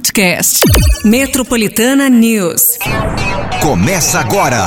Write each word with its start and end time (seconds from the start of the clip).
podcast. 0.00 0.60
Metropolitana 1.04 2.08
News. 2.08 2.78
Começa 3.60 4.18
agora. 4.18 4.58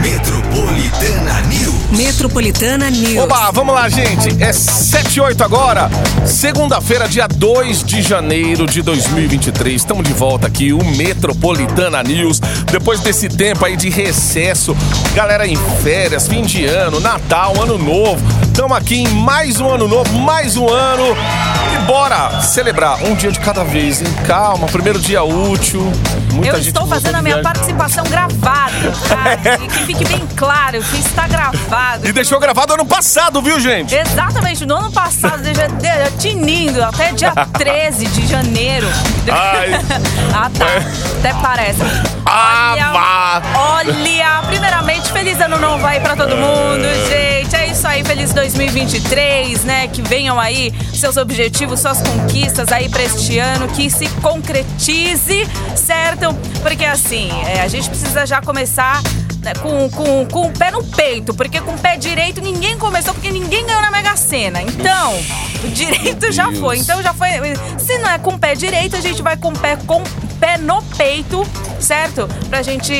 Metropolitana 0.00 1.42
News. 1.42 1.90
Metropolitana 1.90 2.90
News. 2.90 3.18
Oba, 3.18 3.50
vamos 3.50 3.74
lá, 3.74 3.90
gente. 3.90 4.42
É 4.42 4.50
7 4.50 5.16
e 5.16 5.20
8 5.20 5.44
agora. 5.44 5.90
Segunda-feira, 6.24 7.06
dia 7.06 7.28
2 7.28 7.84
de 7.84 8.00
janeiro 8.00 8.66
de 8.66 8.80
2023. 8.80 9.74
Estamos 9.74 10.08
de 10.08 10.14
volta 10.14 10.46
aqui, 10.46 10.72
o 10.72 10.82
Metropolitana 10.96 12.02
News. 12.02 12.40
Depois 12.70 13.00
desse 13.00 13.28
tempo 13.28 13.66
aí 13.66 13.76
de 13.76 13.90
recesso, 13.90 14.74
galera 15.14 15.46
em 15.46 15.56
férias, 15.82 16.26
fim 16.26 16.40
de 16.42 16.64
ano, 16.64 16.98
Natal, 16.98 17.60
Ano 17.60 17.76
Novo. 17.76 18.22
Estamos 18.52 18.76
aqui 18.76 18.96
em 18.96 19.08
mais 19.08 19.60
um 19.60 19.70
ano 19.70 19.88
novo, 19.88 20.12
mais 20.18 20.58
um 20.58 20.68
ano. 20.68 21.16
E 21.74 21.78
bora 21.86 22.42
celebrar 22.42 23.02
um 23.02 23.14
dia 23.14 23.32
de 23.32 23.40
cada 23.40 23.64
vez, 23.64 24.02
hein? 24.02 24.08
Calma, 24.26 24.66
primeiro 24.66 24.98
dia 24.98 25.22
útil. 25.22 25.90
Muita 26.34 26.56
Eu 26.56 26.58
estou 26.58 26.86
fazendo 26.86 27.12
de 27.12 27.16
a 27.16 27.22
minha 27.22 27.36
viagem. 27.36 27.50
participação 27.50 28.04
gravada, 28.04 28.92
tá? 29.08 29.54
E 29.58 29.66
que 29.68 29.78
fique 29.86 30.04
bem 30.04 30.28
claro 30.36 30.82
que 30.82 30.98
está 30.98 31.26
gravado. 31.26 32.06
E 32.06 32.12
deixou 32.12 32.38
gravado 32.38 32.74
ano 32.74 32.84
passado, 32.84 33.40
viu, 33.40 33.58
gente? 33.58 33.94
Exatamente, 33.94 34.66
no 34.66 34.76
ano 34.76 34.92
passado, 34.92 35.42
já, 35.44 35.68
já, 36.04 36.10
tinindo, 36.18 36.84
até 36.84 37.10
dia 37.12 37.32
13 37.56 38.06
de 38.06 38.26
janeiro. 38.26 38.86
Ai. 39.30 39.70
ah, 40.36 40.50
tá. 40.50 40.66
Até 41.20 41.32
parece. 41.40 41.80
Ah, 42.26 42.74
vá. 42.92 43.42
olha, 43.58 44.42
primeiramente, 44.46 45.10
feliz 45.10 45.40
ano 45.40 45.58
novo 45.58 45.86
aí 45.86 46.00
pra 46.00 46.14
todo 46.14 46.36
mundo, 46.36 46.84
gente. 47.08 47.31
Isso 47.82 47.88
aí, 47.88 48.04
feliz 48.04 48.32
2023, 48.32 49.64
né? 49.64 49.88
Que 49.88 50.02
venham 50.02 50.38
aí 50.38 50.72
seus 50.94 51.16
objetivos, 51.16 51.80
suas 51.80 52.00
conquistas 52.00 52.70
aí 52.70 52.88
pra 52.88 53.02
este 53.02 53.40
ano, 53.40 53.66
que 53.66 53.90
se 53.90 54.06
concretize, 54.20 55.48
certo? 55.74 56.32
Porque 56.62 56.84
assim, 56.84 57.28
é, 57.44 57.60
a 57.60 57.66
gente 57.66 57.88
precisa 57.88 58.24
já 58.24 58.40
começar 58.40 59.02
né, 59.40 59.52
com, 59.54 59.90
com, 59.90 60.24
com 60.26 60.46
o 60.46 60.52
pé 60.52 60.70
no 60.70 60.84
peito, 60.84 61.34
porque 61.34 61.60
com 61.60 61.72
o 61.72 61.78
pé 61.78 61.96
direito 61.96 62.40
ninguém 62.40 62.78
começou, 62.78 63.14
porque 63.14 63.32
ninguém 63.32 63.66
ganhou 63.66 63.82
na 63.82 63.90
Mega 63.90 64.16
Sena. 64.16 64.62
Então, 64.62 65.14
o 65.64 65.68
direito 65.68 66.30
já 66.30 66.52
foi. 66.52 66.78
Então 66.78 67.02
já 67.02 67.12
foi. 67.12 67.30
Se 67.78 67.98
não 67.98 68.10
é 68.10 68.16
com 68.16 68.34
o 68.34 68.38
pé 68.38 68.54
direito, 68.54 68.94
a 68.94 69.00
gente 69.00 69.20
vai 69.22 69.36
com 69.36 69.48
o 69.48 69.58
pé 69.58 69.74
com 69.74 70.00
o 70.00 70.34
pé 70.38 70.56
no 70.56 70.80
peito, 70.96 71.44
certo? 71.80 72.28
Pra 72.48 72.62
gente 72.62 72.92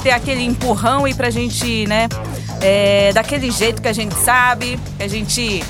ter 0.00 0.12
aquele 0.12 0.44
empurrão 0.44 1.08
e 1.08 1.12
pra 1.12 1.28
gente, 1.28 1.88
né, 1.88 2.08
é, 2.60 3.12
daquele 3.12 3.50
jeito 3.50 3.80
que 3.80 3.88
a 3.88 3.92
gente 3.92 4.14
sabe, 4.14 4.78
que 4.96 5.02
a 5.02 5.08
gente 5.08 5.64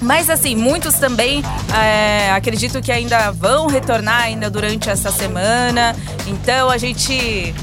mas 0.00 0.28
assim, 0.28 0.54
muitos 0.54 0.96
também 0.96 1.42
é, 1.74 2.30
acredito 2.32 2.82
que 2.82 2.92
ainda 2.92 3.30
vão 3.30 3.66
retornar 3.66 4.22
ainda 4.22 4.50
durante 4.50 4.90
essa 4.90 5.10
semana. 5.10 5.96
Então 6.26 6.68
a 6.68 6.76
gente 6.76 7.54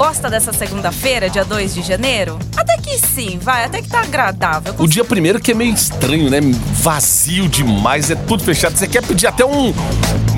gosta 0.00 0.30
dessa 0.30 0.50
segunda-feira, 0.50 1.28
dia 1.28 1.44
2 1.44 1.74
de 1.74 1.82
janeiro? 1.82 2.38
Até 2.56 2.78
que 2.78 2.96
sim, 2.96 3.38
vai, 3.38 3.66
até 3.66 3.82
que 3.82 3.88
tá 3.90 4.00
agradável. 4.00 4.74
O 4.78 4.88
dia 4.88 5.04
primeiro 5.04 5.38
que 5.38 5.52
é 5.52 5.54
meio 5.54 5.74
estranho, 5.74 6.30
né? 6.30 6.38
Vazio 6.72 7.46
demais, 7.46 8.10
é 8.10 8.14
tudo 8.14 8.42
fechado. 8.42 8.78
Você 8.78 8.88
quer 8.88 9.02
pedir 9.02 9.26
até 9.26 9.44
um. 9.44 9.74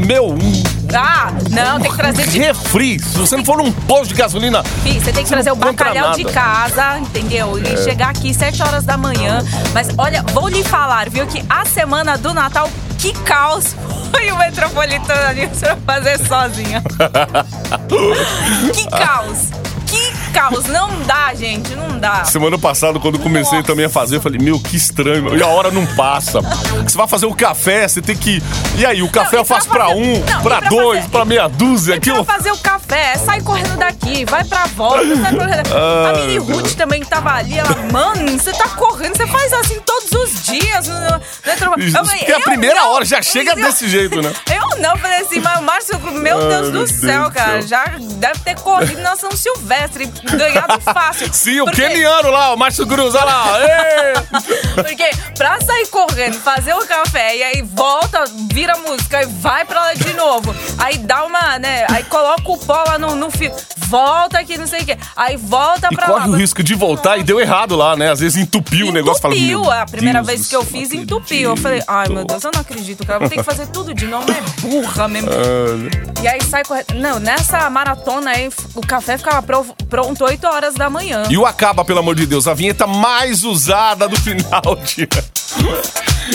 Meu, 0.05 0.31
um. 0.31 0.63
Ah, 0.93 1.33
não, 1.49 1.79
tem 1.79 1.93
que 1.93 1.97
trazer 1.97 2.27
de 2.27 2.41
refri. 2.41 2.99
Se 2.99 3.17
você 3.17 3.37
não 3.37 3.45
for 3.45 3.57
num 3.57 3.71
posto 3.71 4.09
de 4.09 4.15
gasolina. 4.15 4.65
Fih, 4.65 4.99
Você 4.99 5.13
tem 5.13 5.23
que 5.23 5.29
Você 5.29 5.35
trazer 5.37 5.53
o 5.53 5.55
bacalhau 5.55 6.11
de. 6.17 6.27
É. 6.27 6.33
casa, 6.33 6.99
entendeu? 6.99 7.57
E 7.57 7.85
chegar 7.85 8.09
aqui 8.09 8.35
7 8.35 8.61
horas 8.65 8.83
da 8.85 8.97
manhã. 8.97 9.47
Mas 9.73 9.91
olha, 9.97 10.25
vou 10.33 10.49
lhe 10.49 10.65
falar, 10.65 11.09
viu, 11.09 11.25
que 11.25 11.41
a 11.49 11.65
semana 11.65 12.19
do 12.19 12.35
Natal, 12.35 12.69
que 13.03 13.13
caos 13.25 13.75
foi 14.13 14.31
o 14.31 14.39
Metropolitano 14.39 15.27
ali 15.27 15.49
pra 15.49 15.77
fazer 15.79 16.25
sozinha. 16.25 16.81
que 18.73 18.89
caos! 18.91 19.51
Caos! 20.33 20.65
Não 20.67 20.89
dá, 21.03 21.35
gente, 21.35 21.75
não 21.75 21.99
dá. 21.99 22.25
Semana 22.25 22.59
passada, 22.59 22.99
quando 22.99 23.17
eu 23.17 23.21
comecei 23.21 23.59
Nossa. 23.59 23.67
também 23.67 23.87
a 23.87 23.91
fazer, 23.91 24.17
eu 24.17 24.21
falei, 24.21 24.39
meu, 24.41 24.59
que 24.59 24.77
estranho. 24.77 25.37
E 25.37 25.43
a 25.43 25.47
hora 25.47 25.71
não 25.71 25.87
passa. 25.95 26.41
Você 26.41 26.97
vai 26.97 27.07
fazer 27.09 27.27
o 27.27 27.35
café, 27.35 27.87
você 27.87 28.01
tem 28.03 28.17
que. 28.17 28.43
E 28.77 28.85
aí, 28.87 29.03
o 29.03 29.11
café 29.11 29.33
Não, 29.37 29.41
eu 29.43 29.45
pra 29.45 29.57
faço 29.57 29.69
pra 29.69 29.87
fazer- 29.89 30.01
um, 30.01 30.19
não, 30.21 30.43
pra 30.43 30.59
pra 30.61 30.69
dois, 30.69 30.99
fazer- 31.01 31.11
pra 31.11 31.25
meia 31.25 31.49
dúzia. 31.49 31.95
E 31.95 31.97
Aquilo. 31.99 32.25
pra 32.25 32.35
fazer 32.35 32.51
o 32.53 32.59
café, 32.59 33.17
sai 33.19 33.41
correndo 33.41 33.77
daqui, 33.77 34.25
vai 34.25 34.45
pra 34.45 34.67
volta, 34.67 35.05
sai 35.17 35.37
correndo. 35.37 35.75
a 35.75 36.09
Ai, 36.09 36.27
Mini 36.27 36.39
Ruth 36.39 36.73
também 36.75 37.03
tava 37.05 37.31
ali, 37.35 37.59
ela, 37.59 37.75
mano, 37.93 38.31
você 38.39 38.53
tá 38.53 38.69
correndo, 38.71 39.17
você 39.17 39.27
faz 39.27 39.53
assim 39.53 39.79
todos 39.81 40.11
os 40.13 40.43
dias. 40.45 40.89
Eu 40.89 40.95
falei, 42.05 42.19
Porque 42.19 42.33
a 42.33 42.37
eu 42.37 42.41
primeira 42.43 42.81
não. 42.81 42.93
hora 42.95 43.05
já 43.05 43.21
chega 43.23 43.53
Eu- 43.53 43.57
desse 43.57 43.89
jeito, 43.89 44.21
né? 44.23 44.33
Eu 44.53 44.79
não, 44.81 44.97
falei 44.97 45.19
assim, 45.21 45.41
mas 45.41 45.59
o 45.59 45.63
Márcio, 45.63 45.99
meu 46.13 46.39
Ai, 46.39 46.49
Deus 46.49 46.71
meu 46.71 46.81
do 46.83 46.87
céu, 46.89 47.23
Deus 47.23 47.35
cara, 47.35 47.61
céu. 47.63 47.69
já 47.69 47.85
deve 48.17 48.39
ter 48.41 48.55
corrido 48.61 49.01
na 49.03 49.17
São 49.17 49.31
Silvestre, 49.33 50.07
ganhado 50.23 50.81
fácil. 50.81 51.33
Sim, 51.33 51.61
o 51.61 51.65
Porque- 51.65 51.89
keniano 51.89 52.31
lá, 52.31 52.53
o 52.53 52.57
Márcio 52.57 52.87
Cruz, 52.87 53.15
olha 53.15 53.25
lá. 53.25 53.47
Porque 54.75 55.11
pra 55.37 55.61
sair 55.61 55.87
correndo, 55.89 56.35
fazer 56.41 56.75
o 56.75 56.87
café 56.87 57.37
e 57.37 57.43
aí 57.43 57.63
volta, 57.63 58.25
vira 58.53 58.77
música 58.79 59.23
e 59.23 59.27
vai 59.27 59.65
pra 59.65 59.81
lá 59.81 59.95
de 59.95 60.13
novo. 60.15 60.55
Aí 60.79 60.99
dá 60.99 61.25
uma, 61.25 61.59
né? 61.59 61.87
Aí 61.91 62.05
coloca 62.05 62.43
o 62.51 62.59
pó 62.59 62.85
lá 62.87 62.99
no, 62.99 63.15
no 63.15 63.31
fio. 63.31 63.53
Volta 63.89 64.39
aqui, 64.39 64.57
não 64.57 64.67
sei 64.67 64.81
o 64.81 64.85
quê. 64.87 64.97
Aí 65.15 65.37
volta 65.37 65.89
E 65.91 65.95
pra 65.95 66.07
corre 66.07 66.27
lá. 66.27 66.33
o 66.33 66.37
risco 66.37 66.63
de 66.63 66.75
voltar 66.75 67.19
e 67.19 67.23
deu 67.23 67.39
errado 67.39 67.77
lá, 67.77 67.95
né? 67.95 68.11
Às 68.11 68.21
vezes 68.21 68.41
entupiu 68.43 68.89
o 68.89 68.93
negócio. 68.93 69.27
Entupiu. 69.27 69.61
meu 69.61 69.71
A 69.71 69.85
primeira 69.85 70.21
Deus 70.23 70.27
vez 70.29 70.49
que 70.49 70.57
eu 70.57 70.65
fiz, 70.65 70.93
entupiu. 70.93 71.51
Eu 71.51 71.57
falei, 71.57 71.83
ai 71.87 72.09
meu 72.09 72.25
Deus, 72.25 72.43
eu 72.43 72.51
não 72.55 72.61
acredito, 72.63 73.07
cara. 73.07 73.19
Vou 73.19 73.29
ter 73.29 73.37
que 73.37 73.43
fazer 73.43 73.67
tudo 73.67 73.93
de 73.93 74.07
novo. 74.07 74.27
É 74.33 74.41
burra 74.63 75.09
mesmo. 75.09 75.29
Ah, 75.31 76.23
E 76.23 76.29
aí 76.29 76.43
sai 76.43 76.65
correndo. 76.65 76.95
Não, 76.95 77.19
nessa 77.19 77.69
maratona 77.69 78.31
aí, 78.31 78.51
o 78.75 78.81
café 78.81 79.19
ficava 79.19 79.43
pro- 79.43 79.75
pronto 80.13 80.25
8 80.25 80.47
horas 80.47 80.75
da 80.75 80.89
manhã. 80.91 81.25
E 81.31 81.37
o 81.37 81.47
Acaba, 81.47 81.85
pelo 81.85 81.99
amor 81.99 82.15
de 82.15 82.27
Deus, 82.27 82.47
a 82.47 82.55
vinheta 82.55 82.87
mais 82.87 83.43
usada 83.45 84.09
do 84.09 84.17
final 84.21 84.77
de. 84.85 85.09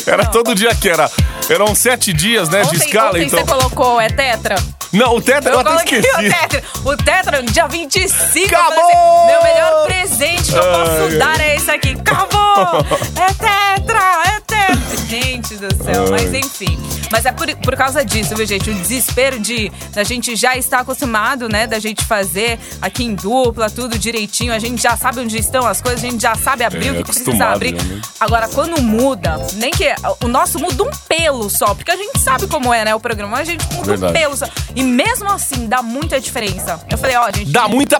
Era 0.05 0.25
todo 0.25 0.53
dia 0.53 0.73
que 0.75 0.89
era. 0.89 1.09
Eram 1.49 1.73
sete 1.73 2.11
dias, 2.11 2.49
né, 2.49 2.61
de 2.63 2.67
Ontem, 2.67 2.77
escala, 2.87 3.09
ontem 3.11 3.23
então. 3.27 3.39
você 3.39 3.45
colocou, 3.45 4.01
é 4.01 4.09
tetra? 4.09 4.55
Não, 4.91 5.15
o 5.15 5.21
tetra 5.21 5.51
eu, 5.51 5.55
Eu 5.55 5.59
até 5.61 5.75
esqueci. 5.75 6.07
o 6.09 6.29
tetra. 6.29 6.63
O 6.83 6.97
tetra, 6.97 7.43
dia 7.43 7.67
25. 7.67 8.53
eu 8.53 8.59
Acabou! 8.59 8.83
assim, 8.83 9.27
meu 9.27 9.43
melhor 9.43 9.85
presente 9.85 10.43
que 10.51 10.57
eu 10.57 10.61
posso 10.63 10.91
Ai, 11.03 11.17
dar 11.17 11.39
é 11.39 11.55
esse 11.55 11.71
aqui. 11.71 11.91
Acabou! 11.99 12.85
é 13.15 13.27
tetra, 13.33 14.23
é 14.25 14.39
tetra. 14.45 14.97
Gente 15.09 15.55
do 15.55 15.83
céu, 15.83 16.03
Ai. 16.05 16.09
mas 16.11 16.33
enfim. 16.33 16.77
Mas 17.11 17.25
é 17.25 17.31
por, 17.31 17.47
por 17.57 17.75
causa 17.75 18.03
disso, 18.03 18.35
viu, 18.35 18.45
gente? 18.45 18.69
O 18.69 18.73
desespero 18.73 19.39
de 19.39 19.71
da 19.93 20.03
gente 20.03 20.35
já 20.35 20.55
estar 20.57 20.79
acostumado, 20.79 21.47
né? 21.49 21.65
Da 21.67 21.79
gente 21.79 22.03
fazer 22.05 22.59
aqui 22.81 23.03
em 23.03 23.15
dupla, 23.15 23.69
tudo 23.69 23.97
direitinho. 23.97 24.53
A 24.53 24.59
gente 24.59 24.81
já 24.81 24.95
sabe 24.97 25.19
onde 25.21 25.37
estão 25.37 25.65
as 25.65 25.81
coisas, 25.81 26.03
a 26.03 26.07
gente 26.09 26.21
já 26.21 26.35
sabe 26.35 26.63
abrir 26.63 26.87
É, 26.87 26.91
o 26.91 26.95
que 26.95 27.03
precisa 27.03 27.45
abrir. 27.47 27.75
já, 27.77 27.83
né? 27.83 28.01
Agora, 28.19 28.47
quando 28.49 28.81
muda, 28.81 29.37
nem 29.53 29.71
que 29.71 29.85
o 30.23 30.27
nosso 30.27 30.59
muda 30.59 30.83
um 30.83 30.91
pelo 31.07 31.49
só, 31.49 31.73
porque 31.73 31.91
a 31.91 31.95
gente 31.97 32.19
sabe 32.19 32.47
como 32.47 32.73
é, 32.73 32.83
né? 32.85 32.95
O 32.95 32.99
programa, 32.99 33.37
a 33.37 33.43
gente 33.43 33.65
muda 33.73 33.85
Verdade. 33.97 34.11
um 34.13 34.19
pelo 34.21 34.37
só. 34.37 34.45
E 34.75 34.83
mesmo 34.83 35.31
assim, 35.31 35.67
dá 35.67 35.81
muita 35.81 36.19
diferença. 36.19 36.79
Eu 36.89 36.97
falei, 36.97 37.15
ó, 37.15 37.29
gente. 37.33 37.51
Dá 37.51 37.67
muita. 37.67 37.99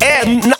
É, 0.00 0.20
é, 0.20 0.24
na- 0.24 0.56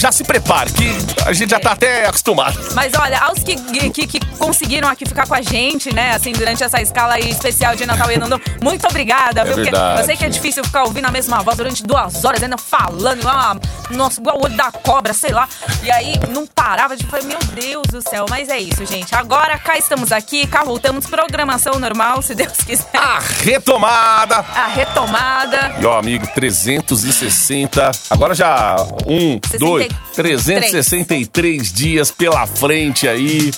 já 0.00 0.10
se 0.10 0.24
prepare, 0.24 0.72
que 0.72 0.88
a 1.24 1.32
gente 1.32 1.50
já 1.50 1.60
tá 1.60 1.70
até 1.70 2.06
acostumado. 2.06 2.58
Mas 2.74 2.92
olha, 2.98 3.16
aos 3.20 3.38
que, 3.44 3.54
que, 3.90 4.06
que 4.08 4.20
conseguiram 4.38 4.88
aqui 4.88 5.06
ficar 5.06 5.24
com 5.28 5.34
a 5.34 5.40
gente, 5.40 5.94
né, 5.94 6.12
assim, 6.16 6.32
durante 6.32 6.63
essa 6.64 6.80
escala 6.80 7.14
aí 7.14 7.30
especial 7.30 7.76
de 7.76 7.86
Natal 7.86 8.10
e 8.10 8.14
Ano 8.14 8.28
Novo, 8.28 8.42
muito 8.62 8.86
obrigada, 8.86 9.44
viu? 9.44 9.54
Porque 9.54 9.70
verdade. 9.70 10.00
eu 10.00 10.04
sei 10.04 10.16
que 10.16 10.24
é 10.24 10.28
difícil 10.28 10.64
ficar 10.64 10.84
ouvindo 10.84 11.06
a 11.06 11.10
mesma 11.10 11.42
voz 11.42 11.56
durante 11.56 11.82
duas 11.82 12.24
horas, 12.24 12.42
ainda 12.42 12.58
falando, 12.58 13.20
igual, 13.20 13.36
a, 13.36 13.56
nossa, 13.90 14.20
igual 14.20 14.38
o 14.38 14.44
olho 14.44 14.56
da 14.56 14.70
cobra, 14.72 15.12
sei 15.12 15.32
lá. 15.32 15.48
E 15.82 15.90
aí 15.90 16.18
não 16.30 16.46
parava 16.46 16.96
de 16.96 17.04
falar, 17.06 17.22
meu 17.24 17.38
Deus 17.54 17.86
do 17.88 18.00
céu. 18.00 18.26
Mas 18.28 18.48
é 18.48 18.58
isso, 18.58 18.84
gente. 18.86 19.14
Agora 19.14 19.58
cá 19.58 19.76
estamos 19.76 20.12
aqui, 20.12 20.46
cá 20.46 20.64
voltamos, 20.64 21.06
programação 21.06 21.78
normal, 21.78 22.22
se 22.22 22.34
Deus 22.34 22.56
quiser. 22.64 22.86
A 22.94 23.18
retomada. 23.42 24.36
A 24.36 24.66
retomada. 24.68 25.76
E 25.80 25.86
ó, 25.86 25.98
amigo, 25.98 26.26
360. 26.34 27.90
Agora 28.10 28.34
já 28.34 28.76
um, 29.06 29.38
dois, 29.58 29.88
363 30.14 31.72
dias 31.72 32.10
pela 32.10 32.46
frente 32.46 33.06
aí, 33.08 33.50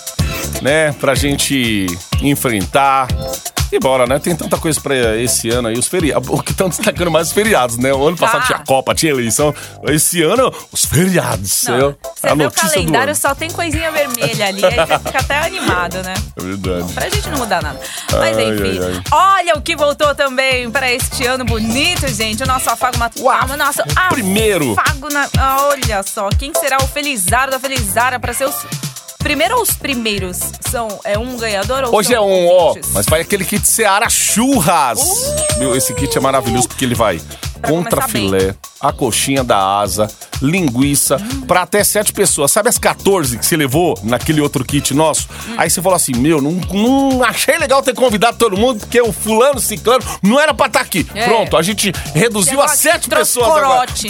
né? 0.63 0.93
Pra 0.93 1.15
gente 1.15 1.87
enfrentar. 2.23 3.09
E 3.73 3.81
bora, 3.81 4.07
né? 4.07 4.21
Tem 4.21 4.35
tanta 4.37 4.57
coisa 4.59 4.81
pra 4.81 4.95
esse 5.21 5.49
ano 5.51 5.67
aí, 5.67 5.77
os 5.77 5.89
feriados. 5.89 6.29
O 6.31 6.41
que 6.41 6.53
estão 6.53 6.69
destacando 6.69 7.11
mais 7.11 7.27
os 7.29 7.33
feriados, 7.33 7.77
né? 7.77 7.93
O 7.93 8.07
ano 8.07 8.17
passado 8.17 8.43
Ah. 8.43 8.47
tinha 8.47 8.59
Copa, 8.61 8.95
tinha 8.95 9.11
eleição. 9.11 9.53
Esse 9.89 10.23
ano, 10.23 10.53
os 10.71 10.85
feriados. 10.85 11.65
Não, 11.65 11.77
eu- 11.77 11.99
você 12.15 12.35
vê 12.37 12.47
o 12.47 12.51
calendário, 12.53 13.15
só 13.17 13.35
tem 13.35 13.51
coisinha 13.51 13.91
vermelha 13.91 14.47
ali, 14.47 14.65
aí 14.65 14.77
você 14.77 14.99
fica 15.01 15.19
até 15.19 15.39
animado, 15.39 16.01
né? 16.05 16.15
É 16.39 16.43
verdade. 16.43 16.93
Pra 16.93 17.09
gente 17.09 17.29
não 17.29 17.39
mudar 17.39 17.61
nada. 17.61 17.81
Mas 18.13 18.37
Ai, 18.39 18.49
enfim, 18.51 18.79
ai, 18.81 18.95
ai. 18.95 19.03
olha 19.43 19.55
o 19.57 19.61
que 19.63 19.75
voltou 19.75 20.15
também 20.15 20.71
pra 20.71 20.93
este 20.93 21.27
ano 21.27 21.45
bonito, 21.45 22.07
gente. 22.07 22.45
O 22.45 22.47
nosso 22.47 22.71
afago 22.71 22.97
matuado. 22.99 23.55
O 23.55 23.57
nosso 23.57 23.83
primeiro. 24.11 24.77
afago 24.79 25.09
na... 25.13 25.29
Olha 25.71 26.03
só, 26.05 26.29
quem 26.39 26.53
será 26.55 26.77
o 26.79 26.87
Felizardo 26.87 27.51
da 27.53 27.59
Felizara 27.59 28.21
pra 28.21 28.33
ser 28.33 28.45
os 28.47 28.55
primeiro 29.27 29.57
ou 29.57 29.63
os 29.63 29.73
primeiros 29.73 30.39
são 30.71 31.01
é 31.03 31.19
um 31.19 31.37
ganhador 31.37 31.83
ou 31.83 31.97
Hoje 31.97 32.15
é 32.15 32.21
um, 32.21 32.47
ó, 32.47 32.69
ouvintes? 32.69 32.93
mas 32.93 33.07
vai 33.07 33.23
aquele 33.23 33.45
kit 33.45 33.67
Seara 33.67 34.09
Churras. 34.09 35.01
Meu, 35.59 35.75
esse 35.75 35.93
kit 35.95 36.17
é 36.17 36.21
maravilhoso 36.21 36.69
porque 36.69 36.85
ele 36.85 36.95
vai 36.95 37.21
Pra 37.61 37.71
contra 37.71 38.03
começar 38.03 38.13
bem. 38.13 38.29
filé, 38.31 38.55
a 38.81 38.93
coxinha 38.93 39.43
da 39.43 39.59
asa, 39.81 40.07
linguiça, 40.43 41.19
pra 41.47 41.63
até 41.63 41.83
sete 41.85 42.13
pessoas. 42.13 42.51
Sabe 42.53 42.69
as 42.69 42.79
14 42.79 43.39
que 43.39 43.45
você 43.47 43.57
levou 43.57 43.99
naquele 44.03 44.41
outro 44.41 44.65
kit 44.65 44.95
nosso? 44.95 45.29
Aí 45.57 45.71
você 45.71 45.81
falou 45.83 45.97
assim, 45.97 46.13
meu, 46.17 46.41
não, 46.41 46.53
não 46.73 47.23
achei 47.25 47.59
legal 47.59 47.83
ter 47.83 47.95
convidado 47.95 48.37
todo 48.39 48.57
mundo, 48.57 48.81
porque 48.81 49.01
o 49.01 49.13
fulano, 49.13 49.61
ciclano, 49.61 50.05
não 50.23 50.39
era 50.39 50.53
pra 50.55 50.67
estar 50.67 50.81
aqui. 50.81 51.07
É. 51.15 51.27
Pronto, 51.27 51.57
a 51.57 51.63
gente 51.63 51.93
reduziu 52.15 52.61
a 52.61 52.69
sete 52.69 53.09
pessoas 53.09 53.47
agora. 53.49 53.85
assim, 53.85 54.09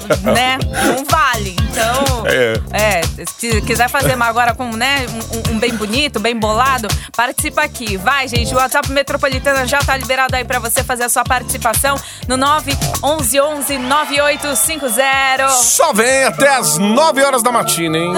né? 0.22 0.58
Não 0.86 1.04
vale. 1.04 1.56
Então, 1.70 2.24
É. 2.26 3.00
se 3.38 3.60
quiser 3.62 3.88
fazer 3.88 4.14
uma 4.14 4.26
agora 4.26 4.54
com, 4.54 4.70
né, 4.70 5.06
um, 5.50 5.54
um 5.54 5.58
bem 5.58 5.74
bonito, 5.74 6.20
bem 6.20 6.36
bolado, 6.38 6.88
participa 7.16 7.62
aqui. 7.62 7.96
Vai, 7.96 8.28
gente, 8.28 8.54
o 8.54 8.56
WhatsApp 8.58 8.90
Metropolitana 8.92 9.66
já 9.66 9.78
tá 9.80 9.96
liberado 9.96 10.34
aí 10.36 10.44
pra 10.44 10.58
você 10.58 10.82
fazer 10.84 11.04
a 11.04 11.08
sua 11.08 11.24
participação 11.24 11.96
no 12.28 12.36
911 12.36 13.78
9850. 13.78 15.53
Só 15.54 15.92
vem 15.92 16.24
até 16.24 16.48
as 16.56 16.78
9 16.78 17.22
horas 17.22 17.42
da 17.42 17.50
matina, 17.52 17.96
hein? 17.98 18.12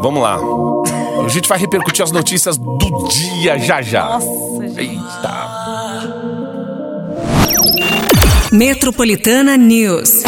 Vamos 0.00 0.22
lá. 0.22 0.38
A 1.24 1.28
gente 1.28 1.48
vai 1.48 1.58
repercutir 1.58 2.02
as 2.02 2.10
notícias 2.10 2.56
do 2.56 3.08
dia 3.08 3.58
já 3.58 3.80
já. 3.82 4.04
Nossa, 4.04 4.26
gente. 4.68 4.80
Eita. 4.80 5.52
Metropolitana 8.52 9.56
News. 9.56 10.22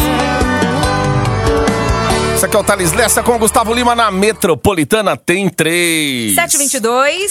Isso 2.36 2.46
aqui 2.46 2.56
é 2.56 2.58
o 2.58 2.64
Thales 2.64 2.92
Lessa 2.92 3.22
com 3.22 3.32
o 3.32 3.38
Gustavo 3.38 3.72
Lima 3.72 3.94
na 3.94 4.10
Metropolitana 4.10 5.16
tem 5.16 5.48
3. 5.48 6.34
722. 6.34 7.30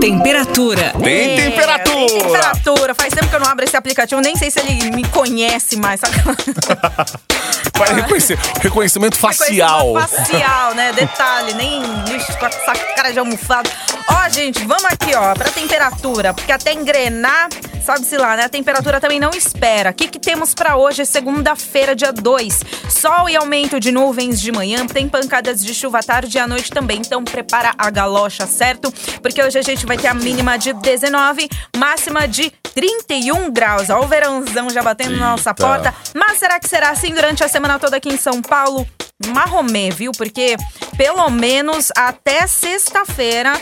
Temperatura. 0.00 0.92
Tem 1.02 1.32
É, 1.32 1.36
temperatura. 1.36 2.06
Tem 2.06 2.18
temperatura. 2.20 2.94
Faz 2.94 3.14
tempo 3.14 3.28
que 3.28 3.34
eu 3.36 3.40
não 3.40 3.46
abro 3.48 3.64
esse 3.64 3.76
aplicativo, 3.76 4.20
nem 4.20 4.36
sei 4.36 4.50
se 4.50 4.60
ele 4.60 4.90
me 4.90 5.04
conhece 5.08 5.76
mais. 5.76 6.00
Sabe? 6.00 6.14
Vai 7.76 7.94
reconhecer. 7.94 8.38
Reconhecimento 8.60 9.16
facial. 9.16 9.94
Reconhecimento 9.94 10.26
facial, 10.26 10.74
né? 10.74 10.92
Detalhe, 10.92 11.54
nem 11.54 11.82
lixo 12.04 12.36
com 12.38 12.46
essa 12.46 12.72
cara 12.94 13.12
de 13.12 13.18
almofado. 13.18 13.70
Ó, 14.08 14.28
gente, 14.28 14.64
vamos 14.64 14.84
aqui, 14.84 15.14
ó, 15.14 15.34
pra 15.34 15.50
temperatura, 15.50 16.34
porque 16.34 16.52
até 16.52 16.72
engrenar, 16.72 17.48
sabe-se 17.82 18.16
lá, 18.16 18.36
né? 18.36 18.44
A 18.44 18.48
temperatura 18.48 19.00
também 19.00 19.18
não 19.18 19.30
espera. 19.30 19.90
O 19.90 19.94
que, 19.94 20.08
que 20.08 20.18
temos 20.18 20.54
pra 20.54 20.76
hoje, 20.76 21.04
segunda-feira, 21.04 21.94
dia 21.94 22.12
2? 22.12 22.60
Sol 22.88 23.28
e 23.28 23.36
aumento 23.36 23.80
de 23.80 23.90
nuvens 23.90 24.40
de 24.40 24.52
manhã, 24.52 24.86
tem 24.86 25.08
pancadas 25.08 25.62
de 25.62 25.74
chuva 25.74 25.98
à 25.98 26.02
tarde 26.02 26.36
e 26.36 26.40
à 26.40 26.46
noite 26.46 26.70
também. 26.70 26.98
Então 26.98 27.22
prepara 27.24 27.74
a 27.76 27.90
galocha, 27.90 28.46
certo? 28.46 28.92
Porque 29.20 29.42
hoje 29.42 29.58
a 29.58 29.62
gente 29.62 29.84
vai 29.84 29.96
ter 29.96 30.08
a 30.08 30.14
mínima 30.14 30.56
de 30.56 30.72
19, 30.72 31.48
máxima 31.76 32.26
de 32.26 32.50
31 32.74 33.50
graus. 33.52 33.90
Ó, 33.90 34.00
o 34.00 34.06
verãozão 34.06 34.70
já 34.70 34.82
batendo 34.82 35.16
na 35.16 35.32
nossa 35.32 35.52
porta. 35.52 35.94
Mas 36.14 36.38
será 36.38 36.58
que 36.60 36.68
será 36.68 36.90
assim 36.90 37.12
durante 37.12 37.42
a 37.42 37.48
semana 37.48 37.78
toda 37.78 37.96
aqui 37.96 38.08
em 38.08 38.16
São 38.16 38.40
Paulo? 38.40 38.86
Marromê, 39.28 39.90
viu? 39.90 40.12
Porque 40.12 40.56
pelo 40.96 41.28
menos 41.30 41.90
até 41.96 42.46
sexta-feira. 42.46 43.60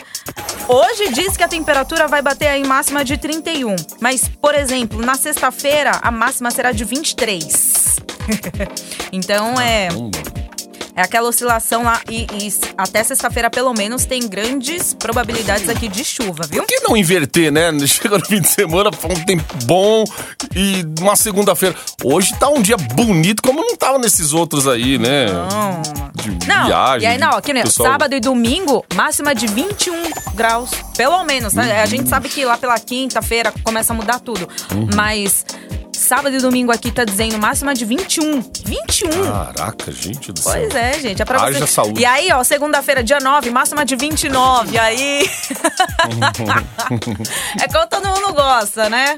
Hoje 0.68 1.12
diz 1.12 1.36
que 1.36 1.42
a 1.42 1.48
temperatura 1.48 2.06
vai 2.06 2.22
bater 2.22 2.48
aí 2.48 2.64
máxima 2.64 3.04
de 3.04 3.16
31. 3.16 3.74
Mas, 4.00 4.28
por 4.28 4.54
exemplo, 4.54 5.00
na 5.04 5.14
sexta-feira 5.14 5.92
a 6.02 6.10
máxima 6.10 6.50
será 6.50 6.72
de 6.72 6.84
23. 6.84 7.96
então 9.12 9.60
é. 9.60 9.88
É 10.94 11.02
aquela 11.02 11.28
oscilação 11.28 11.82
lá 11.84 12.00
e, 12.10 12.26
e 12.34 12.52
até 12.76 13.02
sexta-feira, 13.04 13.48
pelo 13.48 13.72
menos, 13.72 14.04
tem 14.04 14.26
grandes 14.28 14.92
probabilidades 14.94 15.68
aqui 15.68 15.88
de 15.88 16.04
chuva, 16.04 16.46
viu? 16.48 16.62
Por 16.62 16.68
que 16.68 16.80
não 16.80 16.96
inverter, 16.96 17.50
né? 17.52 17.70
Chega 17.86 18.18
no 18.18 18.24
fim 18.24 18.40
de 18.40 18.48
semana, 18.48 18.90
faz 18.92 19.18
um 19.18 19.24
tempo 19.24 19.44
bom 19.64 20.04
e 20.54 20.84
uma 21.00 21.16
segunda-feira. 21.16 21.74
Hoje 22.04 22.34
tá 22.38 22.48
um 22.48 22.60
dia 22.60 22.76
bonito, 22.76 23.42
como 23.42 23.60
não 23.60 23.76
tava 23.76 23.98
nesses 23.98 24.32
outros 24.32 24.66
aí, 24.68 24.98
né? 24.98 25.26
Não. 25.26 25.82
De 26.14 26.46
Não, 26.46 26.66
viagem. 26.66 27.08
e 27.08 27.12
aí 27.12 27.18
não, 27.18 27.30
aqui, 27.30 27.52
né, 27.52 27.62
pessoal- 27.62 27.92
sábado 27.92 28.14
e 28.14 28.20
domingo, 28.20 28.84
máxima 28.94 29.34
de 29.34 29.46
21 29.46 30.02
graus, 30.34 30.70
pelo 30.96 31.22
menos, 31.24 31.54
né? 31.54 31.80
A 31.80 31.86
gente 31.86 32.08
sabe 32.08 32.28
que 32.28 32.44
lá 32.44 32.58
pela 32.58 32.78
quinta-feira 32.78 33.52
começa 33.64 33.92
a 33.92 33.96
mudar 33.96 34.18
tudo, 34.20 34.48
Uhum. 34.72 34.88
mas 34.94 35.44
sábado 36.10 36.34
e 36.34 36.40
domingo 36.40 36.72
aqui 36.72 36.90
tá 36.90 37.04
dizendo 37.04 37.38
máxima 37.38 37.72
de 37.72 37.84
21. 37.84 38.42
21! 38.64 39.10
Caraca, 39.54 39.92
gente 39.92 40.32
do 40.32 40.40
céu. 40.40 40.54
Pois 40.54 40.74
é, 40.74 40.98
gente, 40.98 41.22
é 41.22 41.24
pra 41.24 41.40
Haja 41.40 41.60
você. 41.60 41.68
saúde. 41.68 42.00
E 42.00 42.04
aí, 42.04 42.32
ó, 42.32 42.42
segunda-feira, 42.42 43.00
dia 43.00 43.20
9, 43.20 43.48
máxima 43.50 43.84
de 43.84 43.94
29. 43.94 44.76
Aí. 44.76 45.30
é 47.62 47.68
como 47.68 47.86
todo 47.86 48.08
mundo 48.08 48.34
gosta, 48.34 48.90
né? 48.90 49.14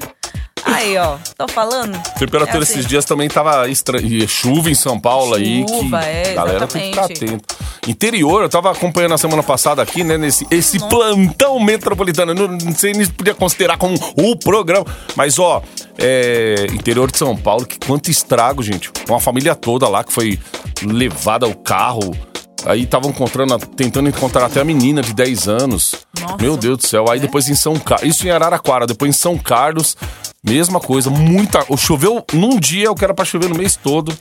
Aí, 0.65 0.95
ó, 0.97 1.17
tô 1.35 1.47
falando. 1.47 1.99
Temperatura 2.19 2.59
É 2.59 2.61
assim. 2.61 2.73
esses 2.73 2.85
dias 2.85 3.05
também 3.05 3.27
tava 3.27 3.67
estranha. 3.67 4.05
E 4.05 4.27
chuva 4.27 4.69
em 4.69 4.75
São 4.75 4.99
Paulo 4.99 5.33
aí. 5.33 5.65
Chuva, 5.67 5.99
é, 6.03 6.35
galera 6.35 6.67
tem 6.67 6.81
que 6.83 6.89
ficar 6.89 7.05
atento. 7.05 7.55
Interior, 7.87 8.43
eu 8.43 8.49
tava 8.49 8.71
acompanhando 8.71 9.13
a 9.13 9.17
semana 9.17 9.41
passada 9.41 9.81
aqui, 9.81 10.03
né? 10.03 10.17
Nesse 10.17 10.45
esse 10.51 10.79
plantão 10.87 11.59
metropolitano. 11.59 12.35
Não, 12.35 12.47
não 12.47 12.75
sei 12.75 12.93
nem 12.93 13.03
se 13.05 13.11
podia 13.11 13.33
considerar 13.33 13.77
como 13.77 13.95
o 14.15 14.37
programa. 14.37 14.85
Mas, 15.15 15.37
ó, 15.37 15.61
é, 15.97 16.67
interior 16.71 17.11
de 17.11 17.17
São 17.17 17.35
Paulo, 17.35 17.65
que 17.65 17.77
quanto 17.85 18.09
estrago, 18.09 18.63
gente. 18.63 18.91
Uma 19.07 19.19
família 19.19 19.55
toda 19.55 19.87
lá 19.87 20.03
que 20.03 20.11
foi 20.11 20.39
levada 20.83 21.45
ao 21.45 21.53
carro. 21.53 22.15
Aí 22.65 22.83
estavam 22.83 23.09
encontrando, 23.09 23.57
tentando 23.59 24.07
encontrar 24.07 24.45
até 24.45 24.61
a 24.61 24.63
menina 24.63 25.01
de 25.01 25.13
10 25.13 25.47
anos. 25.47 25.95
Nossa. 26.19 26.37
Meu 26.39 26.55
Deus 26.55 26.77
do 26.77 26.87
céu. 26.87 27.09
Aí 27.09 27.19
depois 27.19 27.49
em 27.49 27.55
São 27.55 27.77
Carlos. 27.77 28.07
Isso 28.07 28.25
em 28.25 28.31
Araraquara, 28.31 28.87
depois 28.87 29.09
em 29.09 29.13
São 29.13 29.37
Carlos, 29.37 29.97
mesma 30.43 30.79
coisa. 30.79 31.09
Muita. 31.09 31.65
Choveu 31.77 32.23
num 32.33 32.57
dia, 32.59 32.85
eu 32.85 32.95
quero 32.95 33.13
pra 33.13 33.25
chover 33.25 33.49
no 33.49 33.55
mês 33.55 33.75
todo. 33.75 34.13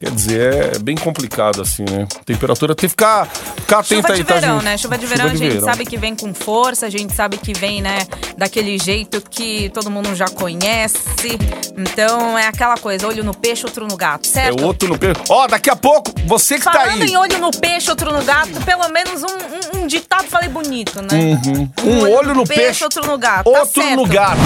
Quer 0.00 0.12
dizer, 0.12 0.76
é 0.76 0.78
bem 0.78 0.94
complicado 0.96 1.60
assim, 1.60 1.82
né? 1.90 2.06
Temperatura 2.24 2.72
tem 2.72 2.82
que 2.82 2.88
ficar, 2.90 3.26
ficar 3.26 3.80
atento 3.80 4.02
Chuva 4.02 4.12
aí, 4.12 4.18
de 4.20 4.24
tá, 4.24 4.34
verão, 4.34 4.62
né? 4.62 4.78
Chuva 4.78 4.96
de 4.96 5.06
verão, 5.06 5.26
a 5.26 5.28
de 5.30 5.38
gente 5.38 5.52
verão. 5.54 5.64
sabe 5.64 5.84
que 5.84 5.96
vem 5.96 6.14
com 6.14 6.32
força, 6.32 6.86
a 6.86 6.88
gente 6.90 7.12
sabe 7.16 7.36
que 7.36 7.52
vem, 7.52 7.82
né, 7.82 8.06
daquele 8.36 8.78
jeito 8.78 9.20
que 9.28 9.68
todo 9.70 9.90
mundo 9.90 10.14
já 10.14 10.26
conhece. 10.28 11.36
Então 11.76 12.38
é 12.38 12.46
aquela 12.46 12.76
coisa, 12.76 13.08
olho 13.08 13.24
no 13.24 13.34
peixe, 13.34 13.66
outro 13.66 13.88
no 13.88 13.96
gato, 13.96 14.24
É 14.28 14.32
certo? 14.32 14.64
outro 14.64 14.86
no 14.88 14.96
peixe. 14.96 15.20
Ó, 15.28 15.48
daqui 15.48 15.68
a 15.68 15.74
pouco, 15.74 16.12
você 16.26 16.58
que 16.58 16.64
tá 16.64 16.70
Falando 16.74 17.02
aí. 17.02 17.10
em 17.10 17.16
olho 17.16 17.38
no 17.40 17.50
peixe, 17.50 17.90
outro 17.90 18.12
no 18.12 18.22
gato, 18.22 18.52
pelo 18.64 18.88
menos 18.90 19.24
um, 19.24 19.78
um- 19.78 19.82
um 19.82 19.86
ditado 19.88 20.28
falei 20.28 20.48
bonito, 20.48 21.02
né? 21.02 21.40
Um 21.84 22.08
olho 22.08 22.34
no 22.36 22.44
peixe, 22.46 22.84
outro 22.84 23.04
no 23.04 23.18
gato. 23.18 23.50
tá 23.50 23.58
Outro 23.58 23.82
no 23.96 24.06
certo. 24.06 24.06
gato. 24.06 24.38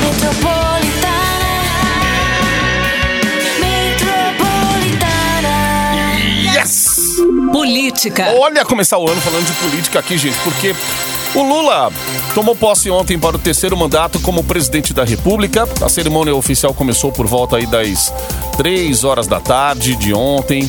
Metropolitana. 0.00 1.43
Política. 7.54 8.34
Olha 8.40 8.64
começar 8.64 8.98
o 8.98 9.08
ano 9.08 9.20
falando 9.20 9.46
de 9.46 9.52
política 9.52 10.00
aqui, 10.00 10.18
gente, 10.18 10.36
porque 10.42 10.74
o 11.36 11.40
Lula 11.40 11.88
tomou 12.34 12.56
posse 12.56 12.90
ontem 12.90 13.16
para 13.16 13.36
o 13.36 13.38
terceiro 13.38 13.76
mandato 13.76 14.18
como 14.18 14.42
presidente 14.42 14.92
da 14.92 15.04
República. 15.04 15.68
A 15.80 15.88
cerimônia 15.88 16.34
oficial 16.34 16.74
começou 16.74 17.12
por 17.12 17.28
volta 17.28 17.56
aí 17.56 17.64
das 17.64 18.12
três 18.56 19.04
horas 19.04 19.28
da 19.28 19.38
tarde 19.38 19.94
de 19.94 20.12
ontem, 20.12 20.68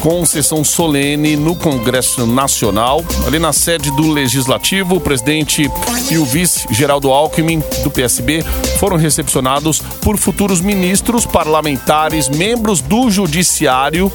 com 0.00 0.26
sessão 0.26 0.64
solene 0.64 1.36
no 1.36 1.54
Congresso 1.54 2.26
Nacional. 2.26 3.04
Ali 3.24 3.38
na 3.38 3.52
sede 3.52 3.92
do 3.92 4.10
Legislativo, 4.10 4.96
o 4.96 5.00
presidente 5.00 5.70
e 6.10 6.18
o 6.18 6.24
vice 6.24 6.66
Geraldo 6.68 7.12
Alckmin, 7.12 7.62
do 7.84 7.92
PSB, 7.92 8.42
foram 8.80 8.96
recepcionados 8.96 9.80
por 10.02 10.16
futuros 10.16 10.60
ministros, 10.60 11.24
parlamentares, 11.24 12.28
membros 12.28 12.80
do 12.80 13.08
Judiciário, 13.08 14.12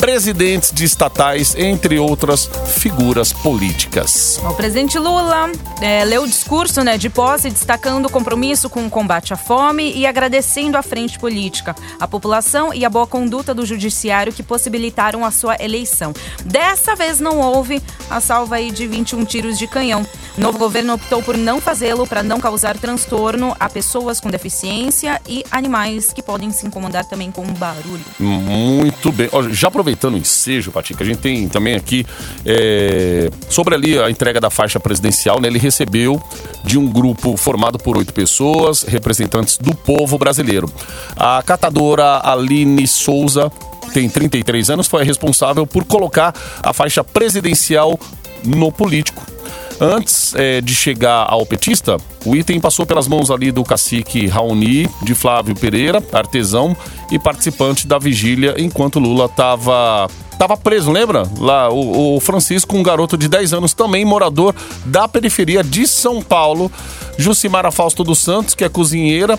presidentes 0.00 0.72
de 0.72 0.84
estatais, 0.84 1.54
entre 1.54 1.98
outras 1.98 2.48
figuras 2.66 3.34
políticas. 3.34 4.40
O 4.42 4.54
presidente 4.54 4.98
Lula 4.98 5.52
é, 5.82 6.02
leu 6.06 6.22
o 6.22 6.26
discurso 6.26 6.82
né, 6.82 6.96
de 6.96 7.10
posse, 7.10 7.50
destacando 7.50 8.06
o 8.06 8.10
compromisso 8.10 8.70
com 8.70 8.86
o 8.86 8.90
combate 8.90 9.34
à 9.34 9.36
fome 9.36 9.92
e 9.94 10.06
agradecendo 10.06 10.78
à 10.78 10.82
frente 10.82 11.18
política, 11.18 11.76
a 12.00 12.08
população 12.08 12.72
e 12.72 12.82
a 12.82 12.88
boa 12.88 13.06
conduta 13.06 13.52
do 13.52 13.66
judiciário 13.66 14.32
que 14.32 14.42
possibilitaram 14.42 15.22
a 15.22 15.30
sua 15.30 15.56
eleição. 15.60 16.14
Dessa 16.46 16.96
vez 16.96 17.20
não 17.20 17.38
houve 17.38 17.82
a 18.08 18.20
salva 18.20 18.56
aí 18.56 18.70
de 18.70 18.86
21 18.86 19.24
tiros 19.26 19.58
de 19.58 19.66
canhão. 19.66 20.06
O 20.38 20.40
novo 20.40 20.58
governo 20.58 20.94
optou 20.94 21.22
por 21.22 21.36
não 21.36 21.60
fazê-lo 21.60 22.06
para 22.06 22.22
não 22.22 22.40
causar 22.40 22.78
transtorno 22.78 23.54
a 23.60 23.68
pessoas 23.68 24.18
com 24.18 24.30
deficiência 24.30 25.20
e 25.28 25.44
animais 25.50 26.10
que 26.12 26.22
podem 26.22 26.50
se 26.50 26.66
incomodar 26.66 27.04
também 27.04 27.30
com 27.30 27.42
o 27.42 27.52
barulho. 27.52 28.04
Muito 28.18 29.12
bem. 29.12 29.28
Já 29.50 29.68
aproveitando 29.68 29.89
o 29.94 30.16
ensejo, 30.16 30.70
Patica, 30.70 31.02
a 31.02 31.06
gente 31.06 31.18
tem 31.18 31.48
também 31.48 31.74
aqui 31.74 32.06
é, 32.44 33.30
sobre 33.48 33.74
ali 33.74 33.98
a 33.98 34.10
entrega 34.10 34.40
da 34.40 34.50
faixa 34.50 34.78
presidencial, 34.78 35.40
né? 35.40 35.48
Ele 35.48 35.58
recebeu 35.58 36.22
de 36.64 36.78
um 36.78 36.86
grupo 36.86 37.36
formado 37.36 37.78
por 37.78 37.96
oito 37.96 38.12
pessoas, 38.12 38.82
representantes 38.82 39.58
do 39.58 39.74
povo 39.74 40.18
brasileiro. 40.18 40.70
A 41.16 41.42
catadora 41.42 42.20
Aline 42.24 42.86
Souza 42.86 43.50
tem 43.92 44.08
33 44.08 44.70
anos, 44.70 44.86
foi 44.86 45.02
a 45.02 45.04
responsável 45.04 45.66
por 45.66 45.84
colocar 45.84 46.34
a 46.62 46.72
faixa 46.72 47.02
presidencial 47.02 47.98
no 48.44 48.70
político. 48.70 49.39
Antes 49.80 50.34
eh, 50.34 50.60
de 50.60 50.74
chegar 50.74 51.26
ao 51.26 51.46
petista, 51.46 51.96
o 52.26 52.36
item 52.36 52.60
passou 52.60 52.84
pelas 52.84 53.08
mãos 53.08 53.30
ali 53.30 53.50
do 53.50 53.64
cacique 53.64 54.26
Raoni, 54.26 54.86
de 55.02 55.14
Flávio 55.14 55.54
Pereira, 55.54 56.02
artesão 56.12 56.76
e 57.10 57.18
participante 57.18 57.86
da 57.86 57.98
vigília, 57.98 58.54
enquanto 58.58 58.98
Lula 58.98 59.24
estava 59.24 60.06
tava 60.38 60.56
preso, 60.56 60.90
lembra? 60.90 61.22
Lá, 61.38 61.70
o, 61.70 62.16
o 62.16 62.20
Francisco, 62.20 62.76
um 62.76 62.82
garoto 62.82 63.16
de 63.16 63.28
10 63.28 63.54
anos, 63.54 63.74
também 63.74 64.04
morador 64.04 64.54
da 64.86 65.06
periferia 65.06 65.62
de 65.62 65.86
São 65.86 66.22
Paulo. 66.22 66.70
Jucimara 67.18 67.70
Fausto 67.70 68.02
dos 68.02 68.18
Santos, 68.18 68.54
que 68.54 68.64
é 68.64 68.68
cozinheira. 68.68 69.38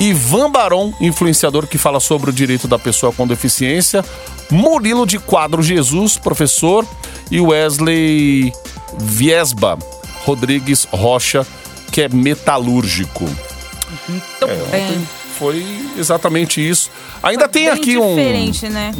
Ivan 0.00 0.50
Baron, 0.50 0.92
influenciador 1.00 1.66
que 1.66 1.78
fala 1.78 2.00
sobre 2.00 2.30
o 2.30 2.32
direito 2.32 2.66
da 2.66 2.78
pessoa 2.78 3.12
com 3.12 3.26
deficiência. 3.28 4.04
Murilo 4.50 5.06
de 5.06 5.18
Quadro 5.18 5.62
Jesus, 5.62 6.16
professor. 6.16 6.84
E 7.30 7.40
Wesley 7.40 8.52
Viesba 8.98 9.78
Rodrigues 10.24 10.86
Rocha, 10.90 11.46
que 11.90 12.02
é 12.02 12.08
metalúrgico. 12.08 13.24
Muito 14.08 14.46
bem. 14.70 15.06
Foi 15.40 15.64
exatamente 15.96 16.60
isso. 16.60 16.90
Ainda 17.22 17.48
tem 17.48 17.64
Bem 17.64 17.72
aqui 17.72 17.96
um. 17.96 18.14
diferente, 18.14 18.68
né? 18.68 18.92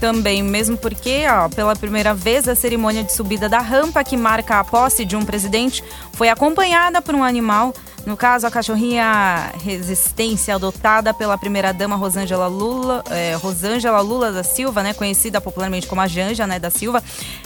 Também, 0.00 0.42
mesmo 0.42 0.74
porque, 0.74 1.26
ó, 1.28 1.50
pela 1.50 1.76
primeira 1.76 2.14
vez, 2.14 2.48
a 2.48 2.54
cerimônia 2.54 3.04
de 3.04 3.12
subida 3.12 3.46
da 3.46 3.58
rampa 3.58 4.02
que 4.02 4.16
marca 4.16 4.58
a 4.58 4.64
posse 4.64 5.04
de 5.04 5.14
um 5.14 5.22
presidente 5.22 5.84
foi 6.14 6.30
acompanhada 6.30 7.02
por 7.02 7.14
um 7.14 7.22
animal. 7.22 7.74
No 8.06 8.16
caso, 8.16 8.46
a 8.46 8.50
cachorrinha 8.50 9.52
Resistência, 9.62 10.54
adotada 10.54 11.12
pela 11.12 11.36
primeira-dama 11.36 11.94
Rosângela 11.94 12.46
Lula, 12.46 13.04
é, 13.10 13.34
Rosângela 13.34 14.00
Lula 14.00 14.32
da 14.32 14.42
Silva, 14.42 14.82
né, 14.82 14.94
conhecida 14.94 15.42
popularmente 15.42 15.86
como 15.86 16.00
a 16.00 16.06
Janja 16.06 16.46
né, 16.46 16.58
da 16.58 16.70
Silva. 16.70 17.04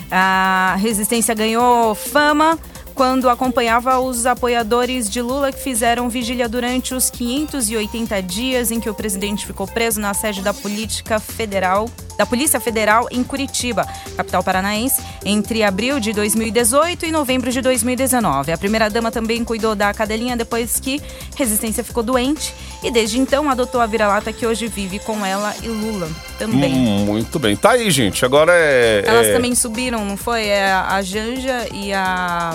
A 0.09 0.77
Resistência 0.79 1.35
ganhou 1.35 1.97
fama 1.97 2.57
quando 2.97 3.29
acompanhava 3.29 4.01
os 4.01 4.25
apoiadores 4.25 5.09
de 5.11 5.21
Lula 5.21 5.53
que 5.53 5.63
fizeram 5.63 6.09
vigília 6.09 6.49
durante 6.49 6.95
os 6.95 7.11
580 7.11 8.23
dias 8.23 8.71
em 8.71 8.81
que 8.81 8.89
o 8.89 8.95
presidente 8.95 9.47
ficou 9.47 9.69
preso 9.69 10.01
na 10.01 10.15
sede 10.15 10.41
da 10.41 10.55
Política 10.55 11.21
Federal, 11.21 11.91
da 12.17 12.25
Polícia 12.25 12.59
Federal 12.59 13.07
em 13.11 13.23
Curitiba, 13.23 13.87
capital 14.17 14.43
paranaense, 14.43 15.03
entre 15.27 15.63
abril 15.63 16.01
de 16.01 16.15
2018 16.15 17.05
e 17.05 17.13
novembro 17.13 17.53
de 17.53 17.61
2019. 17.61 18.51
A 18.51 18.57
primeira-dama 18.57 19.11
também 19.13 19.45
cuidou 19.45 19.75
da 19.75 19.93
cadelinha 19.93 20.35
depois 20.35 20.81
que 20.81 21.01
Resistência 21.37 21.85
ficou 21.85 22.03
doente 22.03 22.55
e 22.83 22.91
desde 22.91 23.21
então 23.21 23.51
adotou 23.51 23.83
a 23.83 23.87
vira-lata 23.87 24.33
que 24.33 24.47
hoje 24.47 24.69
vive 24.69 24.99
com 25.01 25.25
ela 25.25 25.55
e 25.63 25.69
Lula 25.69 26.09
também. 26.39 26.73
Hum, 26.73 27.05
muito 27.07 27.39
bem. 27.39 27.57
Tá 27.57 27.73
aí, 27.73 27.91
gente. 27.91 28.25
Agora 28.25 28.53
é. 28.55 29.03
Elas 29.07 29.27
é- 29.29 29.33
também 29.35 29.55
subiram, 29.55 30.05
não 30.05 30.17
foi? 30.17 30.47
É 30.47 30.71
a 30.73 31.01
Janja 31.03 31.67
e 31.73 31.93
a, 31.93 32.55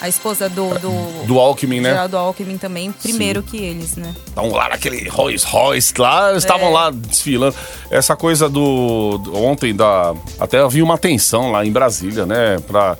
a 0.00 0.08
esposa 0.08 0.48
do, 0.48 0.68
do, 0.78 1.26
Do 1.26 1.38
Alckmin, 1.38 1.80
né? 1.80 1.90
Geraldo 1.90 2.16
Alckmin 2.16 2.58
também, 2.58 2.90
primeiro 2.92 3.42
que 3.42 3.56
eles, 3.56 3.96
né? 3.96 4.14
Estavam 4.26 4.50
lá 4.52 4.68
naquele 4.68 5.08
Rolls 5.08 5.44
Royce 5.46 5.94
lá, 5.98 6.30
eles 6.30 6.42
estavam 6.42 6.68
É. 6.68 6.72
lá 6.72 6.90
desfilando. 6.90 7.54
Essa 7.90 8.14
coisa 8.16 8.48
do, 8.48 9.18
do- 9.18 9.36
Ontem, 9.36 9.74
da, 9.74 10.14
até 10.40 10.58
havia 10.60 10.84
uma 10.84 10.98
tensão 10.98 11.50
lá 11.52 11.64
em 11.64 11.70
Brasília, 11.72 12.26
né? 12.26 12.58
Pra, 12.66 12.96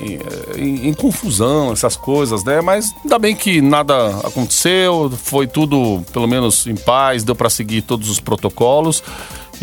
em, 0.00 0.88
em- 0.88 0.94
confusão, 0.94 1.72
essas 1.72 1.96
coisas, 1.96 2.44
né? 2.44 2.60
Mas 2.60 2.94
ainda 3.02 3.18
bem 3.18 3.34
que 3.34 3.60
nada 3.60 4.08
aconteceu, 4.24 5.10
foi 5.10 5.46
tudo, 5.46 6.02
pelo 6.12 6.26
menos, 6.26 6.66
em 6.66 6.74
paz, 6.74 7.24
deu 7.24 7.34
para 7.34 7.50
seguir 7.50 7.82
todos 7.82 8.08
os 8.08 8.20
protocolos. 8.20 9.02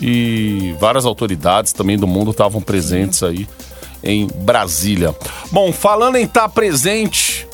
E 0.01 0.75
várias 0.80 1.06
autoridades 1.06 1.72
também 1.72 1.98
do 1.98 2.06
mundo 2.06 2.32
estavam 2.32 2.62
presentes 2.62 3.24
aí 3.24 3.48
em 4.04 4.27
Brasília. 4.27 5.15
Bom, 5.51 5.72
falando 5.72 6.18
em 6.18 6.25
estar 6.25 6.50
presente, 6.50 7.48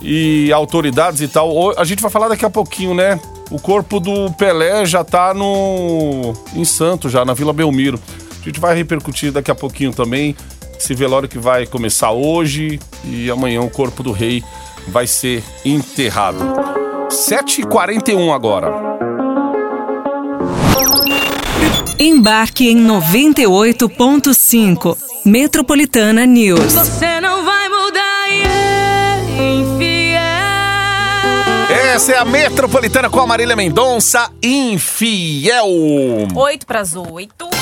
e 0.00 0.52
autoridades 0.52 1.20
e 1.22 1.28
tal. 1.28 1.78
A 1.78 1.84
gente 1.84 2.02
vai 2.02 2.10
falar 2.10 2.28
daqui 2.28 2.44
a 2.44 2.50
pouquinho, 2.50 2.94
né? 2.94 3.18
O 3.50 3.58
corpo 3.58 3.98
do 3.98 4.30
Pelé 4.32 4.84
já 4.84 5.02
tá 5.02 5.32
no 5.32 6.34
em 6.54 6.64
Santos, 6.64 7.10
já 7.10 7.24
na 7.24 7.32
Vila 7.32 7.52
Belmiro. 7.52 7.98
A 8.40 8.44
gente 8.44 8.60
vai 8.60 8.76
repercutir 8.76 9.32
daqui 9.32 9.50
a 9.50 9.54
pouquinho 9.54 9.92
também 9.92 10.36
esse 10.78 10.94
velório 10.94 11.28
que 11.28 11.38
vai 11.38 11.66
começar 11.66 12.12
hoje 12.12 12.78
e 13.04 13.30
amanhã 13.30 13.60
o 13.62 13.70
corpo 13.70 14.02
do 14.02 14.12
rei 14.12 14.42
vai 14.88 15.06
ser 15.06 15.42
enterrado. 15.64 16.44
7h41 17.08 18.34
agora. 18.34 18.72
Embarque 21.98 22.68
em 22.68 22.86
98.5. 22.86 24.96
Metropolitana 25.24 26.26
News. 26.26 26.74
Você 26.74 27.18
não 27.20 27.42
vai 27.44 27.68
mudar 27.68 28.28
e 28.28 28.42
é 28.42 29.54
infiel. 29.54 29.94
Essa 31.94 32.12
é 32.12 32.18
a 32.18 32.24
Metropolitana 32.24 33.08
com 33.08 33.20
a 33.20 33.26
Marília 33.26 33.56
Mendonça, 33.56 34.30
infiel. 34.42 35.66
Oito 36.34 36.66
para 36.66 36.80
as 36.80 36.94
oito. 36.94 37.53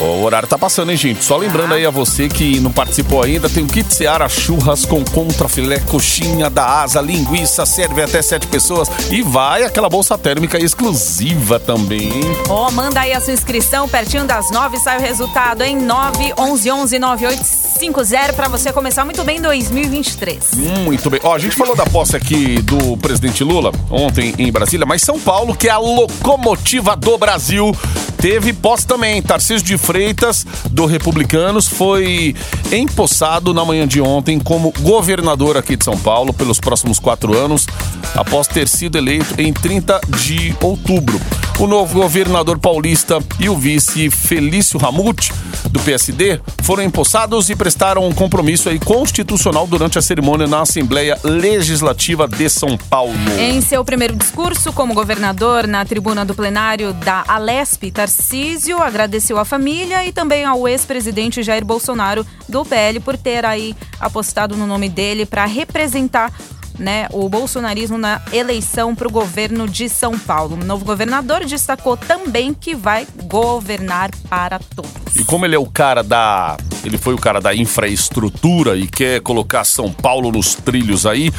O 0.00 0.22
horário 0.22 0.48
tá 0.48 0.56
passando, 0.56 0.90
hein, 0.90 0.96
gente? 0.96 1.22
Só 1.22 1.36
lembrando 1.36 1.74
aí 1.74 1.84
a 1.84 1.90
você 1.90 2.26
que 2.26 2.58
não 2.58 2.72
participou 2.72 3.22
ainda, 3.22 3.50
tem 3.50 3.62
o 3.62 3.66
kit 3.66 3.92
Seara 3.92 4.26
Churras 4.30 4.86
com 4.86 5.04
contrafilé, 5.04 5.78
coxinha 5.80 6.48
da 6.48 6.80
asa, 6.80 7.02
linguiça, 7.02 7.66
serve 7.66 8.02
até 8.02 8.22
sete 8.22 8.46
pessoas 8.46 8.88
e 9.10 9.20
vai 9.20 9.62
aquela 9.62 9.90
bolsa 9.90 10.16
térmica 10.16 10.58
exclusiva 10.58 11.60
também, 11.60 12.04
hein? 12.04 12.24
Ó, 12.48 12.70
manda 12.70 13.00
aí 13.00 13.12
a 13.12 13.20
sua 13.20 13.34
inscrição, 13.34 13.86
pertinho 13.88 14.24
das 14.24 14.50
nove 14.50 14.78
sai 14.78 14.96
o 14.98 15.02
resultado 15.02 15.62
em 15.62 15.76
911-9850 15.86 18.32
para 18.34 18.48
você 18.48 18.72
começar 18.72 19.04
muito 19.04 19.22
bem 19.22 19.38
2023. 19.40 20.54
Muito 20.54 21.10
bem. 21.10 21.20
Ó, 21.22 21.34
a 21.34 21.38
gente 21.38 21.54
falou 21.54 21.76
da 21.76 21.84
posse 21.84 22.16
aqui 22.16 22.62
do 22.62 22.96
presidente 22.96 23.44
Lula 23.44 23.70
ontem 23.90 24.34
em 24.38 24.50
Brasília, 24.50 24.86
mas 24.86 25.02
São 25.02 25.20
Paulo, 25.20 25.54
que 25.54 25.68
é 25.68 25.72
a 25.72 25.78
locomotiva 25.78 26.96
do 26.96 27.18
Brasil, 27.18 27.70
teve 28.20 28.52
posse 28.52 28.86
também. 28.86 29.20
Tarcísio 29.22 29.66
de 29.66 29.78
Freitas, 29.78 30.46
do 30.70 30.86
Republicanos, 30.86 31.66
foi 31.66 32.34
empossado 32.70 33.54
na 33.54 33.64
manhã 33.64 33.86
de 33.86 34.00
ontem 34.00 34.38
como 34.38 34.72
governador 34.80 35.56
aqui 35.56 35.76
de 35.76 35.84
São 35.84 35.98
Paulo 35.98 36.32
pelos 36.32 36.60
próximos 36.60 36.98
quatro 36.98 37.36
anos, 37.36 37.66
após 38.14 38.46
ter 38.46 38.68
sido 38.68 38.98
eleito 38.98 39.40
em 39.40 39.52
30 39.52 40.00
de 40.18 40.54
outubro. 40.60 41.20
O 41.60 41.66
novo 41.66 42.00
governador 42.00 42.58
paulista 42.58 43.18
e 43.38 43.50
o 43.50 43.54
vice 43.54 44.08
Felício 44.08 44.78
Ramute, 44.78 45.30
do 45.70 45.78
PSD, 45.80 46.40
foram 46.62 46.82
empossados 46.82 47.50
e 47.50 47.54
prestaram 47.54 48.08
um 48.08 48.14
compromisso 48.14 48.70
aí 48.70 48.78
constitucional 48.78 49.66
durante 49.66 49.98
a 49.98 50.02
cerimônia 50.02 50.46
na 50.46 50.62
Assembleia 50.62 51.18
Legislativa 51.22 52.26
de 52.26 52.48
São 52.48 52.78
Paulo. 52.78 53.12
Em 53.38 53.60
seu 53.60 53.84
primeiro 53.84 54.16
discurso 54.16 54.72
como 54.72 54.94
governador 54.94 55.66
na 55.66 55.84
tribuna 55.84 56.24
do 56.24 56.34
plenário 56.34 56.94
da 56.94 57.24
Alesp, 57.28 57.90
Tarcísio 57.90 58.82
agradeceu 58.82 59.38
à 59.38 59.44
família 59.44 60.02
e 60.06 60.12
também 60.12 60.46
ao 60.46 60.66
ex-presidente 60.66 61.42
Jair 61.42 61.62
Bolsonaro 61.64 62.26
do 62.48 62.64
PL 62.64 63.00
por 63.00 63.18
ter 63.18 63.44
aí 63.44 63.76
apostado 64.00 64.56
no 64.56 64.66
nome 64.66 64.88
dele 64.88 65.26
para 65.26 65.44
representar 65.44 66.32
né, 66.80 67.06
o 67.12 67.28
bolsonarismo 67.28 67.98
na 67.98 68.20
eleição 68.32 68.94
para 68.94 69.06
o 69.06 69.10
governo 69.10 69.68
de 69.68 69.88
São 69.88 70.18
Paulo. 70.18 70.58
O 70.60 70.64
novo 70.64 70.84
governador 70.84 71.44
destacou 71.44 71.96
também 71.96 72.54
que 72.54 72.74
vai 72.74 73.06
governar 73.24 74.10
para 74.28 74.58
todos. 74.74 74.90
E 75.14 75.22
como 75.24 75.44
ele 75.44 75.54
é 75.54 75.58
o 75.58 75.66
cara 75.66 76.02
da. 76.02 76.56
Ele 76.82 76.96
foi 76.96 77.12
o 77.12 77.18
cara 77.18 77.40
da 77.40 77.54
infraestrutura 77.54 78.76
e 78.76 78.86
quer 78.86 79.20
colocar 79.20 79.64
São 79.64 79.92
Paulo 79.92 80.32
nos 80.32 80.54
trilhos 80.54 81.04
aí. 81.04 81.30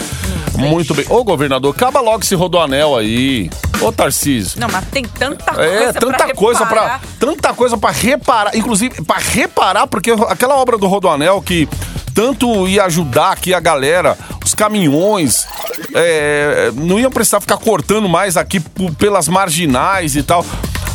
Muito 0.55 0.93
bem. 0.93 1.05
Ô, 1.09 1.23
governador, 1.23 1.73
acaba 1.73 1.99
logo 1.99 2.23
esse 2.23 2.35
rodoanel 2.35 2.95
aí. 2.95 3.49
Ô, 3.81 3.91
Tarcísio. 3.91 4.59
Não, 4.59 4.67
mas 4.69 4.85
tem 4.89 5.03
tanta 5.03 5.51
coisa 5.53 5.69
É, 5.71 5.93
tanta 5.93 6.17
pra 6.25 6.35
coisa 6.35 6.65
para 6.67 6.81
reparar. 6.81 7.01
tanta 7.19 7.53
coisa 7.53 7.77
para 7.77 7.91
reparar, 7.91 8.55
inclusive 8.55 9.01
para 9.03 9.19
reparar, 9.19 9.87
porque 9.87 10.11
aquela 10.29 10.55
obra 10.57 10.77
do 10.77 10.85
Rodoanel 10.87 11.41
que 11.41 11.67
tanto 12.13 12.67
ia 12.67 12.85
ajudar 12.85 13.31
aqui 13.31 13.53
a 13.53 13.59
galera, 13.59 14.17
os 14.43 14.53
caminhões, 14.53 15.45
é, 15.93 16.71
não 16.75 16.99
iam 16.99 17.11
precisar 17.11 17.39
ficar 17.41 17.57
cortando 17.57 18.07
mais 18.09 18.37
aqui 18.37 18.59
pelas 18.97 19.27
marginais 19.27 20.15
e 20.15 20.23
tal. 20.23 20.45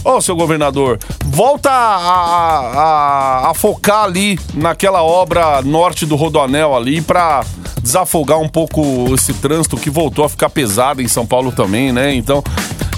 Ô, 0.04 0.20
seu 0.20 0.36
governador, 0.36 1.00
volta 1.24 1.68
a, 1.68 3.46
a- 3.46 3.50
a- 3.50 3.54
focar 3.54 4.04
ali 4.04 4.38
naquela 4.54 5.02
obra 5.02 5.60
norte 5.62 6.06
do 6.06 6.14
Rodoanel 6.14 6.76
ali 6.76 7.00
pra 7.00 7.44
desafogar 7.82 8.38
um 8.38 8.48
pouco 8.48 8.82
esse 9.14 9.32
trânsito 9.34 9.76
que 9.76 9.90
voltou 9.90 10.24
a 10.24 10.28
ficar 10.28 10.48
pesado 10.50 11.02
em 11.02 11.08
São 11.08 11.26
Paulo 11.26 11.50
também, 11.50 11.92
né? 11.92 12.14
Então, 12.14 12.42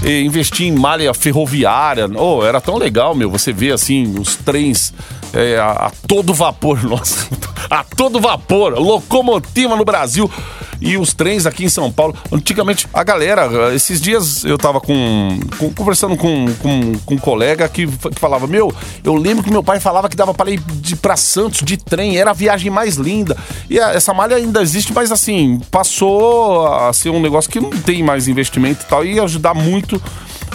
investir 0.04 0.66
em 0.66 0.72
malha 0.72 1.12
ferroviária. 1.12 2.08
Oh, 2.16 2.44
era 2.44 2.60
tão 2.60 2.76
legal, 2.76 3.14
meu. 3.14 3.30
Você 3.30 3.52
vê 3.52 3.72
assim, 3.72 4.18
os 4.18 4.36
trens 4.36 4.92
eh, 5.32 5.56
a, 5.58 5.86
a 5.86 5.92
todo 6.06 6.32
vapor, 6.32 6.82
nossa, 6.84 7.28
a 7.70 7.84
todo 7.84 8.20
vapor, 8.20 8.78
locomotiva 8.78 9.76
no 9.76 9.84
Brasil. 9.84 10.30
E 10.80 10.96
os 10.96 11.12
trens 11.12 11.44
aqui 11.44 11.64
em 11.64 11.68
São 11.68 11.90
Paulo, 11.90 12.14
antigamente, 12.30 12.86
a 12.94 13.02
galera, 13.02 13.74
esses 13.74 14.00
dias 14.00 14.44
eu 14.44 14.56
tava 14.56 14.80
com, 14.80 15.40
com- 15.58 15.72
conversando 15.74 16.16
com, 16.16 16.46
com, 16.62 16.92
com 17.04 17.14
um 17.14 17.18
colega 17.18 17.68
que, 17.68 17.86
que 17.86 18.20
falava: 18.20 18.46
Meu, 18.46 18.72
eu 19.02 19.14
lembro 19.14 19.42
que 19.42 19.50
meu 19.50 19.62
pai 19.62 19.80
falava 19.80 20.08
que 20.08 20.16
dava 20.16 20.32
para 20.32 20.50
ir 20.50 20.60
de, 20.60 20.94
pra 20.94 21.16
Santos 21.16 21.62
de 21.64 21.76
trem, 21.76 22.16
era 22.16 22.30
a 22.30 22.34
viagem 22.34 22.70
mais 22.70 22.94
linda. 22.96 23.36
E 23.68 23.78
a- 23.80 23.90
essa 23.92 24.14
malha 24.14 24.36
ainda 24.36 24.62
existe, 24.62 24.92
mas 24.92 25.10
assim, 25.10 25.60
passou 25.70 26.66
a 26.66 26.92
ser 26.92 27.10
um 27.10 27.20
negócio 27.20 27.50
que 27.50 27.58
não 27.60 27.70
tem 27.70 28.02
mais 28.02 28.28
investimento 28.28 28.84
e 28.84 28.88
tal, 28.88 29.04
e 29.04 29.18
ajudar 29.18 29.54
muito. 29.54 30.00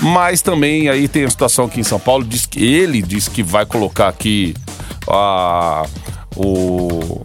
Mas 0.01 0.41
também 0.41 0.89
aí 0.89 1.07
tem 1.07 1.23
a 1.25 1.29
situação 1.29 1.65
aqui 1.65 1.79
em 1.79 1.83
São 1.83 1.99
Paulo, 1.99 2.23
diz 2.23 2.45
que 2.45 2.63
ele 2.63 3.01
diz 3.01 3.27
que 3.27 3.43
vai 3.43 3.65
colocar 3.65 4.07
aqui 4.07 4.55
a, 5.07 5.83
o, 6.35 7.21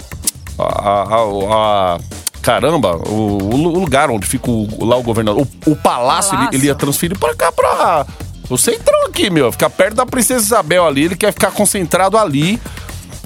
a- 0.58 0.64
a- 0.64 1.94
a- 1.94 1.98
caramba, 2.42 2.96
o, 2.96 3.38
o 3.54 3.78
lugar 3.78 4.10
onde 4.10 4.26
fica 4.26 4.50
o- 4.50 4.84
lá 4.84 4.96
o 4.96 5.02
governador, 5.02 5.46
o, 5.66 5.70
o 5.72 5.76
palácio, 5.76 6.30
Ele, 6.32 6.38
Palácio. 6.38 6.58
ele 6.58 6.66
ia 6.66 6.74
transferir 6.74 7.18
pra 7.18 7.34
cá, 7.34 7.50
pra 7.52 8.06
o 8.50 8.56
centrão 8.56 9.06
aqui, 9.06 9.28
meu, 9.28 9.52
ficar 9.52 9.68
perto 9.68 9.94
da 9.96 10.06
princesa 10.06 10.44
Isabel 10.44 10.86
ali, 10.86 11.04
ele 11.04 11.16
quer 11.16 11.32
ficar 11.32 11.50
concentrado 11.50 12.16
ali. 12.16 12.58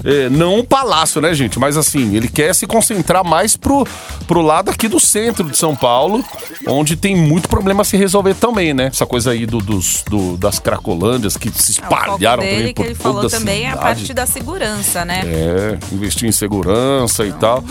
É, 0.05 0.27
não 0.27 0.59
o 0.59 0.65
palácio, 0.65 1.21
né, 1.21 1.33
gente? 1.33 1.57
Mas 1.57 1.77
assim, 1.77 2.13
ele 2.13 2.27
quer 2.27 2.53
se 2.53 2.67
concentrar 2.67 3.23
mais 3.23 3.55
pro, 3.55 3.87
pro 4.27 4.41
lado 4.41 4.69
aqui 4.69 4.89
do 4.89 4.99
centro 4.99 5.49
de 5.49 5.55
São 5.55 5.73
Paulo, 5.77 6.21
onde 6.67 6.97
tem 6.97 7.15
muito 7.15 7.47
problema 7.47 7.83
a 7.83 7.85
se 7.85 7.95
resolver 7.95 8.33
também, 8.33 8.73
né? 8.73 8.87
Essa 8.87 9.05
coisa 9.05 9.31
aí 9.31 9.45
do, 9.45 9.59
dos, 9.59 10.03
do- 10.09 10.35
das 10.35 10.59
cracolândias 10.59 11.37
que 11.37 11.49
se 11.51 11.79
É, 11.79 11.83
o 11.83 11.85
espalharam 11.85 12.43
dele, 12.43 12.55
também 12.57 12.73
que 12.73 12.81
por 12.81 12.85
ele 12.87 12.95
toda 12.95 13.03
falou 13.13 13.27
a 13.27 13.29
também, 13.29 13.63
é 13.63 13.67
a 13.67 13.71
cidade. 13.71 13.85
parte 13.85 14.13
da 14.13 14.25
segurança, 14.25 15.05
né? 15.05 15.21
É, 15.23 15.77
investir 15.95 16.27
em 16.27 16.33
segurança 16.33 17.25
e 17.25 17.31
tal. 17.31 17.63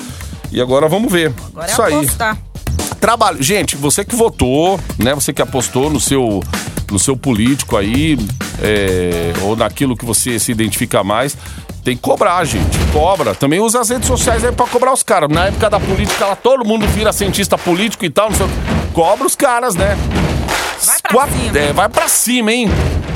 E 0.52 0.60
agora 0.60 0.86
vamos 0.88 1.10
ver. 1.10 1.32
Agora 1.52 1.66
Isso 1.70 1.82
é 1.82 1.86
aí. 1.86 1.94
apostar. 1.94 2.38
Trabalho. 3.00 3.42
Gente, 3.42 3.74
você 3.76 4.04
que 4.04 4.14
votou, 4.14 4.78
né? 4.98 5.14
Você 5.14 5.32
que 5.32 5.42
apostou 5.42 5.90
no 5.90 5.98
seu, 5.98 6.40
no 6.90 6.98
seu 6.98 7.16
político 7.16 7.76
aí, 7.76 8.16
é, 8.62 9.32
ou 9.42 9.56
naquilo 9.56 9.96
que 9.96 10.04
você 10.04 10.38
se 10.38 10.52
identifica 10.52 11.02
mais, 11.02 11.36
tem 11.82 11.96
que 11.96 12.02
cobrar, 12.02 12.44
gente. 12.44 12.78
Cobra. 12.92 13.34
Também 13.34 13.58
usa 13.58 13.80
as 13.80 13.88
redes 13.88 14.06
sociais 14.06 14.44
aí 14.44 14.52
pra 14.52 14.66
cobrar 14.66 14.92
os 14.92 15.02
caras. 15.02 15.28
Na 15.30 15.46
época 15.46 15.68
da 15.68 15.80
política, 15.80 16.26
lá 16.26 16.36
todo 16.36 16.64
mundo 16.64 16.86
vira 16.88 17.12
cientista 17.12 17.58
político 17.58 18.04
e 18.04 18.10
tal, 18.10 18.30
não 18.30 18.36
sei 18.36 18.46
o. 18.46 18.50
Cobra 18.92 19.26
os 19.26 19.34
caras, 19.34 19.74
né? 19.74 19.96
Vai 20.84 21.00
pra 21.00 21.12
Quatro- 21.12 21.38
cima. 21.40 21.58
é, 21.58 21.72
vai 21.72 21.88
pra 21.88 22.08
cima, 22.08 22.52
hein? 22.52 22.68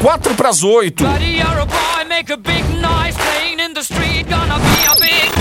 Quatro 0.02 0.34
pras 0.34 0.62
oito. 0.64 1.04
Buddy, 1.04 1.38
you're 1.38 1.60
a 1.60 1.64
boy, 1.66 2.04
make 2.08 2.32
a 2.32 2.36
big 2.36 2.62
noise 2.80 3.16
playing 3.18 3.60
in 3.70 3.74
the 3.74 3.80
street. 3.80 4.26
Gonna 4.28 4.58
be 4.58 4.86
a 4.86 4.94
big 4.94 5.35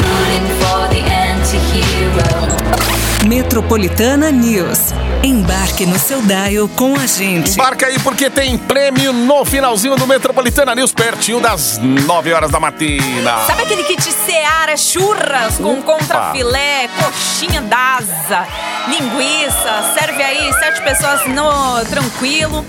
Metropolitana 3.26 4.30
News. 4.30 4.94
Embarque 5.24 5.84
no 5.84 5.98
seu 5.98 6.22
dial 6.22 6.70
com 6.76 6.96
a 6.96 7.08
gente. 7.08 7.54
Embarca 7.54 7.88
aí 7.88 7.98
porque 8.00 8.30
tem 8.30 8.56
prêmio 8.56 9.12
no 9.12 9.44
finalzinho 9.44 9.96
do 9.96 10.06
Metropolitana 10.06 10.76
News, 10.76 10.94
pertinho 10.94 11.40
das 11.40 11.80
9 11.80 12.34
horas 12.34 12.52
da 12.52 12.60
matina. 12.60 13.40
Sabe 13.48 13.64
aquele 13.64 13.84
kit 13.84 14.04
Seara 14.04 14.78
churras 14.78 15.58
com 15.58 15.82
contrafilé, 15.82 16.88
coxinha 17.04 17.64
d'asa, 17.64 18.46
linguiça? 18.88 19.96
Serve 20.00 20.22
aí 20.22 20.54
sete 20.60 20.84
pessoas 20.84 21.26
no 21.26 21.84
tranquilo. 21.90 22.64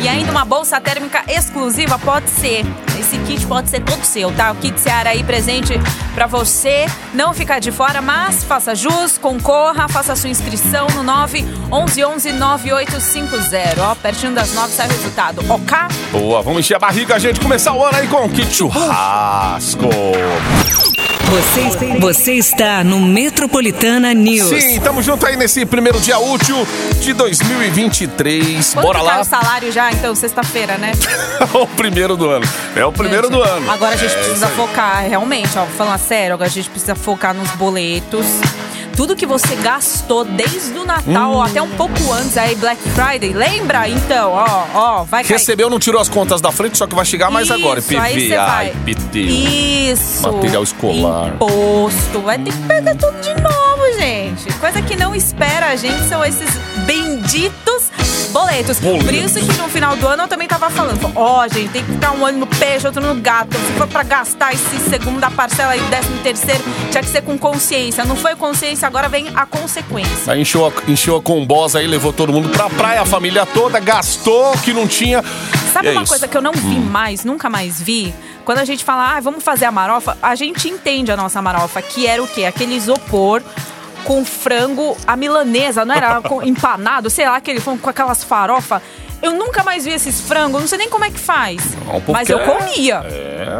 E 0.00 0.08
ainda 0.08 0.32
uma 0.32 0.44
bolsa 0.44 0.80
térmica 0.80 1.22
exclusiva 1.28 1.98
pode 2.00 2.28
ser. 2.30 2.64
Esse 3.00 3.16
kit 3.20 3.46
pode 3.46 3.70
ser 3.70 3.80
todo 3.80 4.04
seu, 4.04 4.30
tá? 4.30 4.52
O 4.52 4.56
kit 4.56 4.78
Seara 4.78 5.08
aí 5.10 5.24
presente 5.24 5.72
pra 6.14 6.26
você 6.26 6.84
não 7.14 7.32
ficar 7.32 7.58
de 7.58 7.72
fora, 7.72 8.02
mas 8.02 8.44
faça 8.44 8.74
jus, 8.74 9.16
concorra, 9.16 9.88
faça 9.88 10.14
sua 10.14 10.28
inscrição 10.28 10.86
no 10.94 11.02
911 11.02 12.32
9850. 12.32 13.82
Ó, 13.82 13.94
pertinho 13.94 14.34
das 14.34 14.52
9 14.52 14.70
sai 14.70 14.86
o 14.86 14.90
resultado. 14.90 15.40
Ok? 15.48 15.78
Boa, 16.12 16.42
vamos 16.42 16.60
encher 16.60 16.76
a 16.76 16.78
barriga, 16.78 17.18
gente. 17.18 17.40
Começar 17.40 17.72
o 17.72 17.82
ano 17.82 17.96
aí 17.96 18.06
com 18.06 18.28
kit 18.28 18.54
churrasco. 18.54 19.88
Você, 21.30 21.98
você 22.00 22.32
está 22.32 22.82
no 22.82 22.98
Metropolitana 22.98 24.12
News. 24.12 24.48
Sim, 24.48 24.80
tamo 24.80 25.00
junto 25.00 25.24
aí 25.24 25.36
nesse 25.36 25.64
primeiro 25.64 26.00
dia 26.00 26.18
útil 26.18 26.66
de 27.00 27.12
2023. 27.12 28.74
Quando 28.74 28.84
Bora 28.84 28.98
cai 28.98 29.06
lá. 29.16 29.20
o 29.20 29.24
salário 29.24 29.70
já, 29.70 29.92
então, 29.92 30.12
sexta-feira, 30.14 30.76
né? 30.76 30.90
o 31.54 31.68
primeiro 31.68 32.16
do 32.16 32.28
ano. 32.28 32.44
É 32.74 32.84
o 32.84 32.90
primeiro 32.90 33.28
Gente, 33.28 33.36
do 33.36 33.42
ano. 33.44 33.70
Agora 33.70 33.94
a 33.94 33.96
gente 33.96 34.12
É 34.12 34.18
precisa 34.18 34.48
focar, 34.48 35.08
realmente, 35.08 35.56
ó, 35.56 35.66
falando 35.66 36.00
sério, 36.00 36.34
agora 36.34 36.48
a 36.48 36.52
gente 36.52 36.68
precisa 36.68 36.96
focar 36.96 37.32
nos 37.32 37.48
boletos. 37.52 38.26
Tudo 38.96 39.16
que 39.16 39.26
você 39.26 39.54
gastou 39.56 40.24
desde 40.24 40.78
o 40.78 40.84
Natal 40.84 41.32
Hum. 41.32 41.42
até 41.42 41.62
um 41.62 41.70
pouco 41.70 42.12
antes 42.12 42.36
aí, 42.36 42.54
Black 42.54 42.80
Friday, 42.90 43.32
lembra? 43.32 43.88
Então, 43.88 44.32
ó, 44.32 44.66
ó, 44.74 45.04
vai 45.04 45.22
cair. 45.24 45.32
Recebeu, 45.38 45.70
não 45.70 45.78
tirou 45.78 46.00
as 46.00 46.08
contas 46.08 46.40
da 46.40 46.52
frente, 46.52 46.76
só 46.76 46.86
que 46.86 46.94
vai 46.94 47.04
chegar 47.04 47.30
mais 47.30 47.50
agora. 47.50 47.78
Isso, 47.80 47.88
você 47.88 47.94
IPVA. 47.96 48.64
IPT. 48.90 49.18
Isso. 49.92 50.22
Material 50.22 50.62
escolar. 50.62 51.28
Imposto. 51.34 52.20
Vai 52.20 52.38
ter 52.38 52.52
que 52.52 52.58
pegar 52.66 52.94
tudo 52.94 53.20
de 53.20 53.34
novo, 53.40 53.98
gente. 53.98 54.52
Coisa 54.58 54.82
que 54.82 54.96
não 54.96 55.14
espera 55.14 55.68
a 55.68 55.76
gente 55.76 56.02
são 56.08 56.24
esses 56.24 56.50
benditos 56.86 57.89
boletos. 58.30 58.78
Por 58.78 59.14
isso 59.14 59.38
que 59.40 59.58
no 59.58 59.68
final 59.68 59.96
do 59.96 60.06
ano 60.06 60.24
eu 60.24 60.28
também 60.28 60.48
tava 60.48 60.70
falando. 60.70 61.10
Ó, 61.14 61.46
gente, 61.48 61.70
tem 61.70 61.84
que 61.84 61.92
ficar 61.92 62.12
um 62.12 62.22
olho 62.22 62.38
no 62.38 62.46
peixe, 62.46 62.86
outro 62.86 63.02
no 63.02 63.14
gato. 63.20 63.56
Se 63.56 63.72
for 63.72 63.86
pra 63.86 64.02
gastar 64.02 64.52
esse 64.52 64.78
segunda 64.88 65.30
parcela 65.30 65.76
e 65.76 65.80
décimo 65.82 66.18
terceiro, 66.18 66.62
tinha 66.90 67.02
que 67.02 67.08
ser 67.08 67.22
com 67.22 67.38
consciência. 67.38 68.04
Não 68.04 68.16
foi 68.16 68.34
consciência, 68.36 68.86
agora 68.86 69.08
vem 69.08 69.28
a 69.34 69.44
consequência. 69.46 70.32
Aí 70.32 70.40
encheu 70.40 70.66
a, 70.66 70.72
encheu 70.90 71.16
a 71.16 71.22
combosa 71.22 71.78
aí, 71.78 71.86
levou 71.86 72.12
todo 72.12 72.32
mundo 72.32 72.48
pra 72.48 72.68
praia, 72.70 73.02
a 73.02 73.06
família 73.06 73.44
toda, 73.46 73.78
gastou 73.80 74.52
que 74.58 74.72
não 74.72 74.86
tinha. 74.86 75.22
Sabe 75.72 75.88
é 75.88 75.92
uma 75.92 76.02
isso. 76.02 76.10
coisa 76.10 76.26
que 76.26 76.36
eu 76.36 76.42
não 76.42 76.52
vi 76.52 76.78
mais, 76.80 77.24
nunca 77.24 77.48
mais 77.48 77.80
vi? 77.80 78.12
Quando 78.44 78.58
a 78.58 78.64
gente 78.64 78.84
fala, 78.84 79.16
ah, 79.16 79.20
vamos 79.20 79.44
fazer 79.44 79.66
a 79.66 79.72
marofa, 79.72 80.16
a 80.20 80.34
gente 80.34 80.68
entende 80.68 81.12
a 81.12 81.16
nossa 81.16 81.40
marofa, 81.40 81.80
que 81.80 82.06
era 82.06 82.22
o 82.22 82.26
quê? 82.26 82.44
Aquele 82.44 82.74
isopor 82.74 83.42
com 84.04 84.24
frango, 84.24 84.96
a 85.06 85.16
milanesa, 85.16 85.84
não 85.84 85.94
era 85.94 86.20
com- 86.26 86.42
empanado, 86.42 87.08
sei 87.10 87.26
lá, 87.26 87.36
aquele 87.36 87.60
com 87.60 87.78
aquelas 87.88 88.24
farofas. 88.24 88.82
Eu 89.22 89.32
nunca 89.32 89.62
mais 89.62 89.84
vi 89.84 89.92
esses 89.92 90.20
frangos, 90.22 90.60
não 90.60 90.68
sei 90.68 90.78
nem 90.78 90.88
como 90.88 91.04
é 91.04 91.10
que 91.10 91.18
faz. 91.18 91.60
Não, 91.84 92.02
mas 92.12 92.28
eu 92.30 92.38
comia. 92.40 93.02
É. 93.04 93.58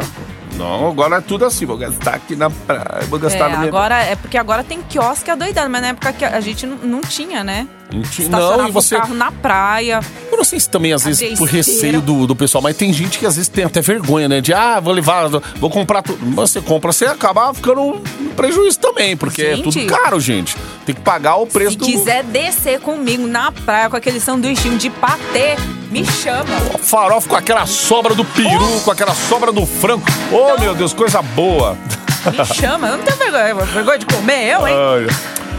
Não, 0.55 0.89
agora 0.89 1.17
é 1.17 1.21
tudo 1.21 1.45
assim. 1.45 1.65
Vou 1.65 1.77
gastar 1.77 2.15
aqui 2.15 2.35
na 2.35 2.49
praia, 2.49 3.05
vou 3.09 3.17
É, 3.19 3.21
gastar 3.21 3.49
no 3.49 3.59
meu. 3.59 3.67
agora 3.69 4.01
é 4.03 4.15
porque 4.15 4.37
agora 4.37 4.63
tem 4.63 4.81
quiosque 4.81 5.29
adoidado, 5.31 5.69
mas 5.69 5.81
na 5.81 5.87
época 5.89 6.13
que 6.13 6.25
a 6.25 6.39
gente 6.41 6.65
não, 6.65 6.77
não 6.77 7.01
tinha, 7.01 7.43
né? 7.43 7.67
Não 7.93 8.03
tinha- 8.03 8.29
não, 8.29 8.67
e 8.67 8.71
você- 8.71 8.95
o 8.95 8.99
carro 8.99 9.13
na 9.15 9.31
praia. 9.31 9.99
Eu 10.31 10.37
não 10.37 10.43
sei 10.45 10.59
se 10.59 10.69
também, 10.69 10.93
às 10.93 11.03
vezes, 11.03 11.37
por 11.37 11.47
receio 11.47 11.99
do, 12.01 12.25
do 12.25 12.35
pessoal, 12.35 12.61
mas 12.61 12.77
tem 12.77 12.93
gente 12.93 13.19
que 13.19 13.25
às 13.25 13.35
vezes 13.35 13.49
tem 13.49 13.65
até 13.65 13.81
vergonha, 13.81 14.29
né? 14.29 14.39
De, 14.39 14.53
ah, 14.53 14.79
vou 14.79 14.93
levar, 14.93 15.27
vou 15.57 15.69
comprar 15.69 16.01
tudo. 16.01 16.19
Mas 16.25 16.51
Você 16.51 16.61
compra, 16.61 16.91
você 16.93 17.05
acaba 17.05 17.53
ficando 17.53 17.99
no 18.19 18.29
prejuízo 18.35 18.79
também, 18.79 19.17
porque 19.17 19.41
é 19.41 19.55
Gente. 19.57 19.63
tudo 19.63 19.85
caro, 19.87 20.19
gente. 20.21 20.55
Tem 20.85 20.95
que 20.95 21.01
pagar 21.01 21.35
o 21.35 21.45
preço 21.47 21.71
Se 21.71 21.77
do. 21.77 21.85
quiser 21.85 22.23
descer 22.23 22.79
comigo 22.79 23.27
na 23.27 23.51
praia 23.51 23.89
com 23.89 23.97
aquele 23.97 24.19
sanduichinho 24.21 24.77
de 24.77 24.89
patê, 24.89 25.57
me 25.91 26.05
chama. 26.05 26.49
Farofa 26.81 27.27
com 27.27 27.35
aquela 27.35 27.65
sobra 27.65 28.15
do 28.15 28.23
peru, 28.23 28.81
com 28.83 28.91
aquela 28.91 29.13
sobra 29.13 29.51
do 29.51 29.65
frango. 29.65 30.03
Oh, 30.31 30.59
meu 30.59 30.73
Deus, 30.73 30.93
coisa 30.93 31.21
boa. 31.21 31.77
Me 32.25 32.45
chama, 32.55 32.87
eu 32.87 32.97
não 32.97 33.03
tenho 33.03 33.17
vergonha. 33.17 33.55
Vergonha 33.65 33.99
de 33.99 34.05
comer, 34.05 34.53
eu, 34.53 34.67
hein? 34.67 34.73
Ai. 34.73 35.07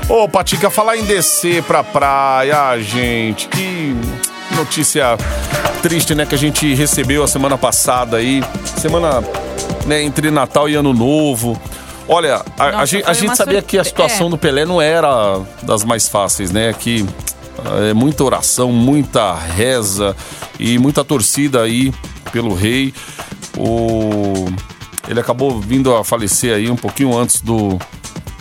Ô, 0.09 0.29
Patica, 0.29 0.71
falar 0.71 0.97
em 0.97 1.05
descer 1.05 1.63
pra 1.63 1.85
praia, 1.85 2.79
gente, 2.81 3.47
que 3.49 3.95
notícia 4.57 5.17
triste, 5.83 6.15
né, 6.15 6.27
que 6.27 6.35
a 6.35 6.39
gente 6.39 6.75
recebeu 6.75 7.23
a 7.23 7.29
semana 7.29 7.59
passada 7.59 8.17
aí. 8.17 8.43
Semana, 8.77 9.23
né, 9.87 10.03
entre 10.03 10.31
Natal 10.31 10.69
e 10.69 10.75
Ano 10.75 10.93
Novo. 10.93 11.61
Olha, 12.09 12.43
a, 12.59 12.65
a 12.65 12.73
Nossa, 12.73 12.87
gente, 12.87 13.09
a 13.09 13.13
gente 13.13 13.37
sabia 13.37 13.63
que 13.63 13.79
a 13.79 13.85
situação 13.85 14.27
é. 14.27 14.31
do 14.31 14.39
Pelé 14.39 14.65
não 14.65 14.81
era 14.81 15.41
das 15.63 15.85
mais 15.85 16.09
fáceis, 16.09 16.51
né? 16.51 16.75
Que 16.79 17.07
é 17.89 17.93
muita 17.93 18.25
oração, 18.25 18.73
muita 18.73 19.35
reza 19.35 20.17
e 20.59 20.79
muita 20.79 21.05
torcida 21.05 21.63
aí 21.63 21.93
pelo 22.31 22.55
rei. 22.55 22.93
O... 23.57 24.47
Ele 25.09 25.21
acabou 25.21 25.61
vindo 25.61 25.95
a 25.95 26.05
falecer 26.05 26.55
aí 26.55 26.71
um 26.71 26.77
pouquinho 26.77 27.17
antes 27.17 27.41
do, 27.41 27.79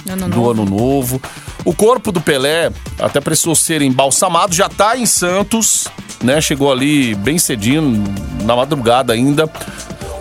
Ano 0.08 0.30
do 0.30 0.36
novo. 0.38 0.52
ano 0.52 0.65
novo. 0.65 1.21
O 1.63 1.74
corpo 1.74 2.12
do 2.12 2.21
Pelé 2.21 2.71
até 3.00 3.19
precisou 3.19 3.56
ser 3.56 3.82
embalsamado, 3.82 4.54
já 4.54 4.67
tá 4.67 4.97
em 4.97 5.06
Santos, 5.06 5.88
né? 6.24 6.41
Chegou 6.41 6.71
ali 6.71 7.13
bem 7.15 7.38
cedinho, 7.38 8.04
na 8.43 8.56
madrugada 8.56 9.13
ainda. 9.13 9.50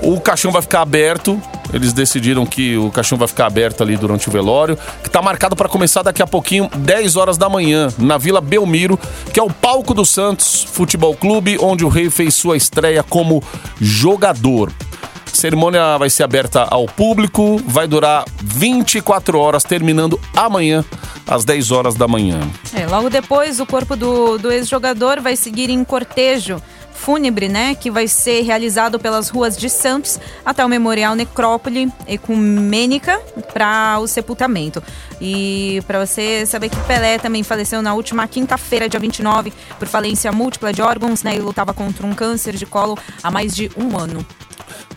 O 0.02 0.20
caixão 0.20 0.50
vai 0.50 0.62
ficar 0.62 0.82
aberto. 0.82 1.40
Eles 1.72 1.92
decidiram 1.92 2.44
que 2.44 2.76
o 2.76 2.90
caixão 2.90 3.16
vai 3.16 3.28
ficar 3.28 3.46
aberto 3.46 3.82
ali 3.82 3.96
durante 3.96 4.28
o 4.28 4.32
velório, 4.32 4.78
que 5.02 5.10
tá 5.10 5.22
marcado 5.22 5.54
para 5.54 5.68
começar 5.68 6.02
daqui 6.02 6.22
a 6.22 6.26
pouquinho, 6.26 6.68
10 6.76 7.16
horas 7.16 7.38
da 7.38 7.48
manhã, 7.48 7.88
na 7.98 8.18
Vila 8.18 8.40
Belmiro, 8.40 8.98
que 9.32 9.38
é 9.38 9.42
o 9.42 9.50
palco 9.50 9.94
do 9.94 10.04
Santos 10.04 10.62
Futebol 10.64 11.14
Clube, 11.14 11.58
onde 11.60 11.84
o 11.84 11.88
rei 11.88 12.10
fez 12.10 12.34
sua 12.34 12.56
estreia 12.56 13.02
como 13.02 13.42
jogador. 13.80 14.72
A 15.32 15.36
cerimônia 15.36 15.96
vai 15.96 16.10
ser 16.10 16.24
aberta 16.24 16.62
ao 16.62 16.86
público, 16.86 17.60
vai 17.64 17.86
durar 17.86 18.24
24 18.42 19.38
horas, 19.38 19.62
terminando 19.62 20.20
amanhã, 20.34 20.84
às 21.26 21.44
10 21.44 21.70
horas 21.70 21.94
da 21.94 22.08
manhã. 22.08 22.40
É, 22.74 22.84
logo 22.86 23.08
depois, 23.08 23.60
o 23.60 23.66
corpo 23.66 23.94
do, 23.94 24.38
do 24.38 24.50
ex-jogador 24.50 25.20
vai 25.20 25.36
seguir 25.36 25.70
em 25.70 25.84
cortejo 25.84 26.60
fúnebre, 27.00 27.48
né, 27.48 27.74
que 27.74 27.90
vai 27.90 28.06
ser 28.06 28.42
realizado 28.42 29.00
pelas 29.00 29.30
ruas 29.30 29.56
de 29.56 29.70
Santos 29.70 30.20
até 30.44 30.64
o 30.64 30.68
Memorial 30.68 31.14
Necrópole 31.14 31.90
Ecumênica 32.06 33.18
para 33.54 33.98
o 33.98 34.06
sepultamento. 34.06 34.82
E 35.18 35.82
para 35.86 36.04
você 36.04 36.44
saber 36.44 36.68
que 36.68 36.76
Pelé 36.86 37.18
também 37.18 37.42
faleceu 37.42 37.80
na 37.80 37.94
última 37.94 38.28
quinta-feira, 38.28 38.86
dia 38.86 39.00
29, 39.00 39.50
por 39.78 39.88
falência 39.88 40.30
múltipla 40.30 40.74
de 40.74 40.82
órgãos, 40.82 41.22
né, 41.22 41.32
ele 41.34 41.42
lutava 41.42 41.72
contra 41.72 42.06
um 42.06 42.12
câncer 42.12 42.54
de 42.54 42.66
colo 42.66 42.98
há 43.22 43.30
mais 43.30 43.56
de 43.56 43.70
um 43.76 43.98
ano. 43.98 44.24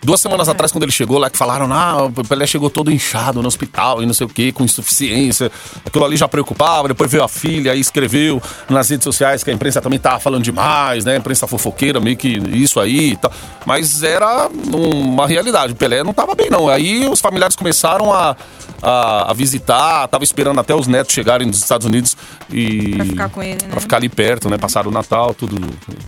Duas 0.03 0.19
semanas 0.19 0.49
atrás, 0.49 0.71
quando 0.71 0.83
ele 0.83 0.91
chegou 0.91 1.17
lá, 1.17 1.29
que 1.29 1.37
falaram, 1.37 1.71
ah, 1.71 2.05
o 2.05 2.27
Pelé 2.27 2.45
chegou 2.45 2.69
todo 2.69 2.91
inchado 2.91 3.41
no 3.41 3.47
hospital 3.47 4.03
e 4.03 4.05
não 4.05 4.13
sei 4.13 4.27
o 4.27 4.29
que, 4.29 4.51
com 4.51 4.63
insuficiência. 4.63 5.49
Aquilo 5.85 6.03
ali 6.03 6.17
já 6.17 6.27
preocupava, 6.27 6.89
depois 6.89 7.09
veio 7.09 7.23
a 7.23 7.27
filha 7.27 7.71
aí 7.71 7.79
escreveu 7.79 8.41
nas 8.69 8.89
redes 8.89 9.03
sociais 9.03 9.43
que 9.43 9.49
a 9.49 9.53
imprensa 9.53 9.81
também 9.81 9.99
tava 9.99 10.19
falando 10.19 10.43
demais, 10.43 11.05
né? 11.05 11.13
A 11.13 11.17
imprensa 11.17 11.47
fofoqueira, 11.47 11.99
meio 11.99 12.17
que 12.17 12.27
isso 12.53 12.79
aí 12.79 13.11
e 13.11 13.15
tal. 13.15 13.31
Mas 13.65 14.03
era 14.03 14.49
uma 14.73 15.25
realidade, 15.25 15.73
o 15.73 15.75
Pelé 15.75 16.03
não 16.03 16.13
tava 16.13 16.35
bem 16.35 16.49
não. 16.49 16.67
Aí 16.67 17.07
os 17.07 17.21
familiares 17.21 17.55
começaram 17.55 18.11
a, 18.11 18.35
a, 18.81 19.31
a 19.31 19.33
visitar, 19.33 20.07
tava 20.09 20.23
esperando 20.25 20.59
até 20.59 20.75
os 20.75 20.85
netos 20.85 21.13
chegarem 21.13 21.49
dos 21.49 21.59
Estados 21.59 21.87
Unidos 21.87 22.17
e... 22.51 22.95
Pra 22.95 23.05
ficar 23.05 23.29
com 23.29 23.43
ele, 23.43 23.63
né? 23.63 23.69
Pra 23.69 23.79
ficar 23.79 23.97
ali 23.97 24.09
perto, 24.09 24.49
né? 24.49 24.57
Passaram 24.57 24.89
o 24.89 24.93
Natal, 24.93 25.33
tudo 25.33 25.55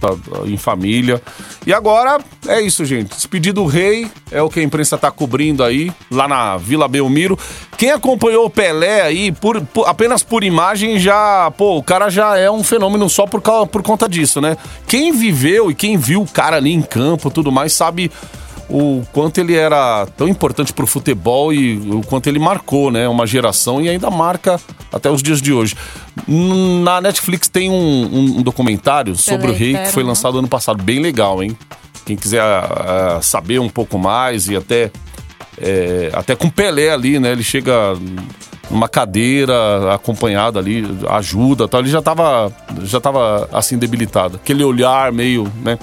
tá, 0.01 0.09
em 0.45 0.57
família. 0.57 1.21
E 1.65 1.73
agora 1.73 2.19
é 2.47 2.61
isso, 2.61 2.83
gente. 2.83 3.15
Despedido 3.15 3.54
do 3.55 3.65
rei 3.65 4.07
é 4.31 4.41
o 4.41 4.49
que 4.49 4.59
a 4.59 4.63
imprensa 4.63 4.97
tá 4.97 5.09
cobrindo 5.09 5.63
aí, 5.63 5.91
lá 6.11 6.27
na 6.27 6.57
Vila 6.57 6.87
Belmiro. 6.87 7.37
Quem 7.77 7.89
acompanhou 7.91 8.45
o 8.45 8.49
Pelé 8.49 9.01
aí, 9.01 9.31
por, 9.31 9.59
por- 9.65 9.87
apenas 9.87 10.21
por 10.21 10.43
imagem, 10.43 10.99
já. 10.99 11.49
Pô, 11.57 11.77
o 11.77 11.83
cara 11.83 12.09
já 12.09 12.37
é 12.37 12.51
um 12.51 12.63
fenômeno 12.63 13.09
só 13.09 13.25
por, 13.25 13.41
por 13.41 13.81
conta 13.81 14.07
disso, 14.07 14.39
né? 14.39 14.55
Quem 14.87 15.11
viveu 15.11 15.71
e 15.71 15.75
quem 15.75 15.97
viu 15.97 16.21
o 16.21 16.27
cara 16.27 16.57
ali 16.57 16.71
em 16.71 16.81
campo 16.83 17.31
tudo 17.31 17.51
mais, 17.51 17.73
sabe 17.73 18.11
o 18.67 19.03
quanto 19.13 19.39
ele 19.39 19.53
era 19.55 20.07
tão 20.17 20.27
importante 20.27 20.73
pro 20.73 20.87
futebol 20.87 21.53
e 21.53 21.77
o 21.91 22.01
quanto 22.01 22.27
ele 22.27 22.39
marcou, 22.39 22.89
né? 22.89 23.07
Uma 23.07 23.27
geração 23.27 23.79
e 23.81 23.87
ainda 23.89 24.09
marca 24.09 24.59
até 24.91 25.09
os 25.09 25.21
dias 25.21 25.41
de 25.41 25.53
hoje. 25.53 25.75
Na 26.83 26.99
Netflix 27.01 27.47
tem 27.47 27.69
um, 27.69 27.73
um- 27.75 28.37
um 28.39 28.41
documentário 28.41 29.15
sobre 29.15 29.47
o 29.51 29.53
rei 29.53 29.73
que 29.73 29.91
foi 29.91 30.03
lançado 30.03 30.39
ano 30.39 30.47
passado, 30.47 30.81
bem 30.83 30.99
legal, 30.99 31.43
hein? 31.43 31.55
Quem 32.05 32.15
quiser 32.15 32.41
ah, 32.41 33.19
saber 33.21 33.59
um 33.59 33.69
pouco 33.69 33.97
mais 33.97 34.47
e 34.47 34.55
até 34.55 34.91
é, 35.59 36.11
até 36.13 36.35
com 36.35 36.49
Pelé 36.49 36.89
ali, 36.91 37.19
né? 37.19 37.31
Ele 37.31 37.43
chega 37.43 37.73
numa 38.69 38.87
cadeira 38.89 39.93
acompanhado 39.93 40.59
ali, 40.59 40.83
ajuda, 41.09 41.67
tal. 41.67 41.79
Ele 41.81 41.89
já 41.89 42.01
tava 42.01 42.51
já 42.83 42.99
tava 43.01 43.49
assim 43.51 43.77
debilitado, 43.77 44.37
aquele 44.37 44.63
olhar 44.63 45.11
meio, 45.11 45.51
né? 45.63 45.77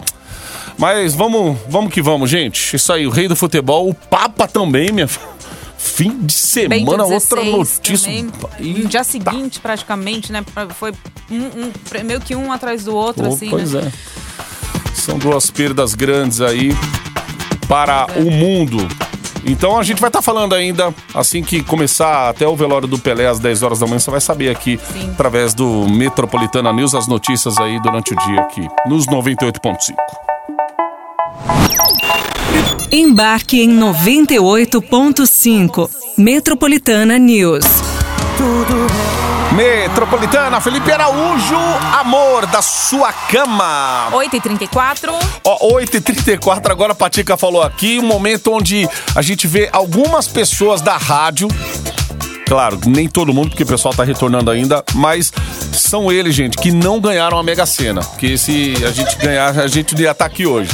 Mas 0.78 1.14
vamos, 1.14 1.58
vamos 1.68 1.92
que 1.92 2.00
vamos, 2.00 2.30
gente. 2.30 2.74
Isso 2.76 2.92
aí, 2.92 3.06
o 3.06 3.10
rei 3.10 3.28
do 3.28 3.36
futebol, 3.36 3.88
o 3.88 3.94
Papa 3.94 4.48
também, 4.48 4.90
minha 4.90 5.06
filha. 5.08 5.32
Fim 5.76 6.16
de 6.24 6.32
semana, 6.32 7.02
outra 7.04 7.42
16 7.42 7.52
notícia. 7.52 8.12
No 8.60 8.88
dia 8.88 9.02
seguinte, 9.02 9.58
praticamente, 9.58 10.30
né? 10.32 10.44
Foi 10.78 10.92
um- 11.30 11.36
um- 11.64 12.04
meio 12.04 12.20
que 12.20 12.36
um 12.36 12.52
atrás 12.52 12.84
do 12.84 12.94
outro, 12.94 13.24
Pô, 13.24 13.34
assim. 13.34 13.50
pois 13.50 13.72
né? 13.72 13.90
é. 13.92 13.92
São 15.02 15.18
duas 15.18 15.50
perdas 15.50 15.94
grandes 15.96 16.40
aí 16.40 16.70
para 17.66 18.06
o 18.16 18.30
mundo. 18.30 18.86
Então 19.44 19.76
a 19.76 19.82
gente 19.82 20.00
vai 20.00 20.08
estar 20.08 20.22
falando 20.22 20.54
ainda, 20.54 20.94
assim 21.12 21.42
que 21.42 21.60
começar 21.60 22.28
até 22.28 22.46
o 22.46 22.54
velório 22.54 22.86
do 22.86 22.96
Pelé 22.96 23.26
às 23.26 23.40
10 23.40 23.64
horas 23.64 23.80
da 23.80 23.86
manhã, 23.86 23.98
você 23.98 24.12
vai 24.12 24.20
saber 24.20 24.48
aqui, 24.48 24.78
Sim. 24.92 25.10
através 25.10 25.54
do 25.54 25.88
Metropolitana 25.88 26.72
News, 26.72 26.94
as 26.94 27.08
notícias 27.08 27.58
aí 27.58 27.82
durante 27.82 28.14
o 28.14 28.16
dia 28.16 28.42
aqui, 28.42 28.64
nos 28.86 29.04
98.5. 29.06 29.96
Embarque 32.92 33.60
em 33.60 33.76
98.5. 33.76 35.90
Metropolitana 36.16 37.18
News. 37.18 37.64
Metropolitana, 39.54 40.62
Felipe 40.62 40.90
Araújo, 40.90 41.58
amor 42.00 42.46
da 42.46 42.62
sua 42.62 43.12
cama. 43.12 44.08
8h34. 44.10 45.10
Ó, 45.44 45.68
8h34, 45.78 46.70
agora 46.70 46.92
a 46.92 46.94
Patica 46.94 47.36
falou 47.36 47.62
aqui, 47.62 47.98
um 47.98 48.06
momento 48.06 48.50
onde 48.50 48.88
a 49.14 49.20
gente 49.20 49.46
vê 49.46 49.68
algumas 49.70 50.26
pessoas 50.26 50.80
da 50.80 50.96
rádio. 50.96 51.48
Claro, 52.46 52.80
nem 52.86 53.06
todo 53.08 53.32
mundo, 53.34 53.50
porque 53.50 53.62
o 53.62 53.66
pessoal 53.66 53.92
tá 53.92 54.04
retornando 54.04 54.50
ainda, 54.50 54.82
mas 54.94 55.30
são 55.72 56.10
eles, 56.10 56.34
gente, 56.34 56.56
que 56.56 56.72
não 56.72 56.98
ganharam 56.98 57.38
a 57.38 57.42
Mega 57.42 57.66
Sena. 57.66 58.02
Porque 58.02 58.38
se 58.38 58.74
a 58.86 58.90
gente 58.90 59.16
ganhar, 59.16 59.58
a 59.58 59.66
gente 59.66 59.94
ia 60.00 60.12
estar 60.12 60.24
aqui 60.24 60.46
hoje. 60.46 60.70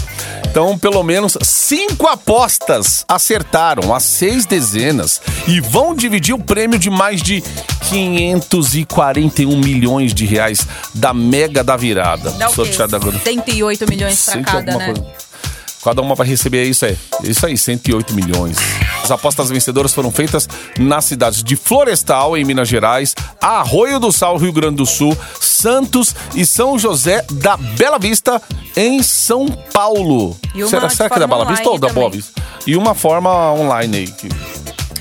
Então, 0.50 0.78
pelo 0.78 1.02
menos 1.02 1.36
cinco 1.42 2.06
apostas 2.06 3.04
acertaram 3.08 3.94
as 3.94 4.02
seis 4.02 4.46
dezenas 4.46 5.20
e 5.46 5.60
vão 5.60 5.94
dividir 5.94 6.34
o 6.34 6.38
prêmio 6.38 6.78
de 6.78 6.90
mais 6.90 7.22
de 7.22 7.42
541 7.88 9.56
milhões 9.56 10.12
de 10.12 10.26
reais 10.26 10.66
da 10.94 11.14
Mega 11.14 11.64
da 11.64 11.76
Virada. 11.76 12.30
Dá 12.32 12.46
o 12.46 12.48
quê? 12.50 12.54
Sorteada 12.56 12.96
agora. 12.96 13.18
108 13.18 13.88
milhões 13.88 14.24
pra 14.24 14.34
Cento 14.34 14.44
cada, 14.44 14.72
alguma 14.72 14.78
né? 14.78 14.94
coisa. 14.94 15.27
Cada 15.82 16.02
uma 16.02 16.14
vai 16.14 16.26
receber 16.26 16.64
isso 16.64 16.84
aí. 16.84 16.96
Isso 17.22 17.46
aí, 17.46 17.56
108 17.56 18.12
milhões. 18.14 18.56
As 19.02 19.10
apostas 19.10 19.48
vencedoras 19.48 19.94
foram 19.94 20.10
feitas 20.10 20.48
nas 20.78 21.04
cidades 21.04 21.42
de 21.42 21.56
Florestal, 21.56 22.36
em 22.36 22.44
Minas 22.44 22.68
Gerais, 22.68 23.14
Arroio 23.40 23.98
do 24.00 24.10
Sal, 24.12 24.36
Rio 24.36 24.52
Grande 24.52 24.76
do 24.76 24.86
Sul, 24.86 25.16
Santos 25.40 26.14
e 26.34 26.44
São 26.44 26.78
José 26.78 27.24
da 27.30 27.56
Bela 27.56 27.98
Vista, 27.98 28.42
em 28.76 29.02
São 29.02 29.46
Paulo. 29.72 30.36
Será 30.68 30.88
será 30.90 31.08
que 31.08 31.16
é 31.16 31.20
da 31.20 31.26
Bela 31.26 31.44
Vista 31.44 31.68
ou 31.68 31.78
da 31.78 31.88
Boa. 31.88 32.10
Vista? 32.10 32.32
E 32.66 32.76
uma 32.76 32.94
forma 32.94 33.52
online 33.52 33.96
aí. 33.98 34.06
que- 34.08 34.28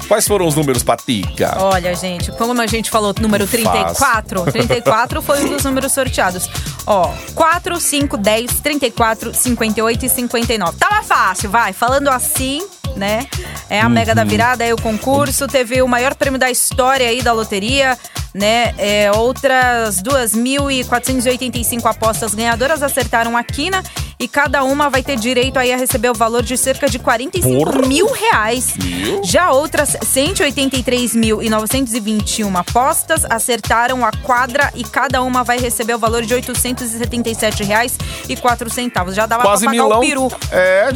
Quais 0.07 0.27
foram 0.27 0.47
os 0.47 0.55
números, 0.55 0.83
Patica? 0.83 1.57
Olha, 1.59 1.93
gente, 1.93 2.31
como 2.31 2.59
a 2.61 2.67
gente 2.67 2.89
falou, 2.89 3.13
número 3.19 3.45
34, 3.45 4.43
34 4.51 5.21
foi 5.21 5.43
um 5.43 5.49
dos 5.49 5.63
números 5.65 5.91
sorteados. 5.91 6.49
Ó, 6.85 7.13
4, 7.35 7.79
5, 7.79 8.17
10, 8.17 8.59
34, 8.61 9.33
58 9.33 10.05
e 10.05 10.09
59. 10.09 10.77
Tava 10.77 11.03
fácil, 11.03 11.49
vai. 11.49 11.73
Falando 11.73 12.07
assim, 12.07 12.65
né? 12.95 13.27
É 13.69 13.81
a 13.81 13.89
Mega 13.89 14.15
da 14.15 14.23
Virada, 14.23 14.63
é 14.63 14.73
o 14.73 14.81
concurso. 14.81 15.45
Teve 15.47 15.81
o 15.81 15.87
maior 15.87 16.15
prêmio 16.15 16.39
da 16.39 16.49
história 16.49 17.07
aí 17.07 17.21
da 17.21 17.33
loteria, 17.33 17.97
né? 18.33 18.73
É, 18.77 19.11
outras 19.11 20.01
2.485 20.01 21.85
apostas 21.85 22.33
ganhadoras 22.33 22.81
acertaram 22.81 23.35
a 23.35 23.43
quina 23.43 23.83
e 24.19 24.27
cada 24.27 24.63
uma 24.63 24.89
vai 24.89 25.03
ter 25.03 25.15
direito 25.15 25.57
aí 25.59 25.71
a 25.71 25.77
receber 25.77 26.09
o 26.09 26.13
valor 26.13 26.41
de 26.43 26.57
cerca 26.57 26.89
de 26.89 26.97
45 26.99 27.63
Porra. 27.65 27.87
mil 27.87 28.07
reais. 28.11 28.73
Mil? 28.77 29.21
Já 29.23 29.51
outras 29.51 29.95
183.921 30.03 32.55
apostas 32.59 33.25
acertaram 33.29 34.03
a 34.05 34.11
quadra 34.11 34.71
e 34.75 34.83
cada 34.83 35.21
uma 35.21 35.43
vai 35.43 35.57
receber 35.59 35.93
o 35.95 35.99
valor 35.99 36.23
de 36.23 36.33
877 36.33 37.63
reais 37.63 37.97
e 38.27 38.35
quatro 38.35 38.69
centavos. 38.69 39.15
Já 39.15 39.25
dava 39.25 39.43
Quase 39.43 39.63
pra 39.69 39.71
pagar 39.73 39.83
milão. 39.83 39.99
o 39.99 40.01
peru. 40.01 40.29
É, 40.51 40.89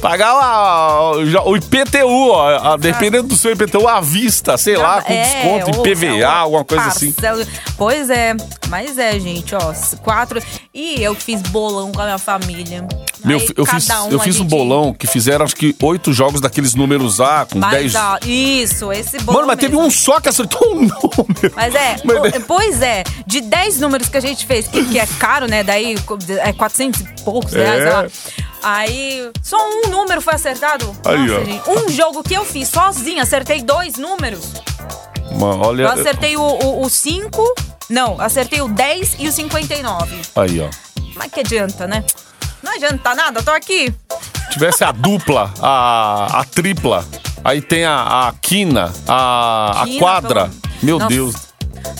pagar 0.00 0.34
já- 1.26 1.42
o 1.42 1.56
IPTU, 1.56 2.30
ó, 2.30 2.76
dependendo 2.76 3.28
do 3.28 3.36
seu 3.36 3.52
IPTU, 3.52 3.88
à 3.88 4.00
vista, 4.00 4.56
sei 4.56 4.76
lá, 4.76 5.02
com 5.02 5.12
É, 5.12 5.22
desconto 5.24 5.78
ou- 5.80 5.86
em 5.86 5.94
PVA, 5.94 6.26
alguma 6.28 6.64
coisa 6.64 6.84
assim. 6.86 7.12
parcela- 7.12 7.46
Pois 7.76 8.08
é, 8.10 8.34
mas 8.68 8.98
é, 8.98 9.18
gente, 9.18 9.54
ó, 9.54 9.72
quatro. 10.02 10.40
E 10.72 11.02
eu 11.02 11.14
fiz 11.14 11.40
bolão 11.68 11.90
com 11.92 12.00
a 12.00 12.04
minha 12.04 12.18
família. 12.18 12.86
Meu, 13.24 13.38
Aí, 13.38 13.48
eu 13.56 13.64
fiz, 13.64 13.88
um 13.88 14.10
eu 14.10 14.20
fiz 14.20 14.38
um 14.40 14.44
bolão 14.44 14.92
que 14.92 15.06
fizeram 15.06 15.46
acho 15.46 15.56
que 15.56 15.74
oito 15.82 16.12
jogos 16.12 16.42
daqueles 16.42 16.74
números 16.74 17.20
A 17.22 17.46
com 17.50 17.58
Mas 17.58 17.70
10. 17.70 17.92
dá- 17.94 18.18
Isso, 18.26 18.92
esse 18.92 19.16
bolão. 19.20 19.36
Mano, 19.40 19.46
mas 19.48 19.58
teve 19.58 19.74
mesmo. 19.74 19.86
um 19.88 19.90
só 19.90 20.20
que 20.20 20.28
acertou 20.28 20.60
um 20.74 20.80
número. 20.84 21.52
Mas 21.56 21.74
é, 21.74 21.96
Mas- 22.04 22.32
po- 22.32 22.40
pois 22.48 22.82
é, 22.82 23.02
de 23.26 23.40
10 23.40 23.80
números 23.80 24.08
que 24.10 24.16
a 24.18 24.20
gente 24.20 24.46
fez, 24.46 24.66
que, 24.68 24.84
que 24.84 24.98
é 24.98 25.06
caro, 25.18 25.46
né? 25.46 25.62
Daí 25.64 25.96
é 26.42 26.52
400 26.52 27.00
e 27.00 27.04
poucos 27.24 27.52
reais, 27.54 27.80
É. 27.80 27.84
sei 27.84 27.92
lá. 27.92 28.06
Aí, 28.62 29.30
só 29.42 29.56
um 29.58 29.90
número 29.90 30.20
foi 30.20 30.34
acertado. 30.34 30.94
Aí, 31.04 31.18
Nossa, 31.26 31.40
ó. 31.40 31.44
gente, 31.44 31.70
um 31.70 31.88
jogo 31.90 32.22
que 32.22 32.34
eu 32.34 32.44
fiz 32.44 32.68
sozinha, 32.68 33.22
acertei 33.22 33.62
dois 33.62 33.94
números. 33.96 34.52
Mano, 35.38 35.66
olha. 35.66 35.82
Eu 35.84 35.88
acertei 35.88 36.36
o 36.36 36.88
5, 36.88 37.54
não, 37.88 38.20
acertei 38.20 38.60
o 38.60 38.68
10 38.68 39.16
e 39.18 39.28
o 39.28 39.32
59. 39.32 40.16
Aí, 40.36 40.60
ó. 40.60 40.68
Mas 41.14 41.30
que 41.32 41.40
adianta, 41.40 41.86
né? 41.86 42.04
Não 42.62 42.72
adianta 42.74 43.14
nada, 43.14 43.42
tô 43.42 43.50
aqui. 43.50 43.94
Tivesse 44.50 44.84
a 44.84 44.92
dupla, 44.92 45.52
a, 45.60 46.40
a 46.40 46.44
tripla, 46.44 47.04
aí 47.44 47.60
tem 47.60 47.84
a, 47.84 48.28
a 48.28 48.32
quina, 48.40 48.92
a, 49.08 49.82
a 49.82 49.84
Quina, 49.84 49.98
quadra. 49.98 50.44
pelo- 50.48 50.60
Meu 50.82 50.98
Nossa. 50.98 51.08
Deus. 51.14 51.34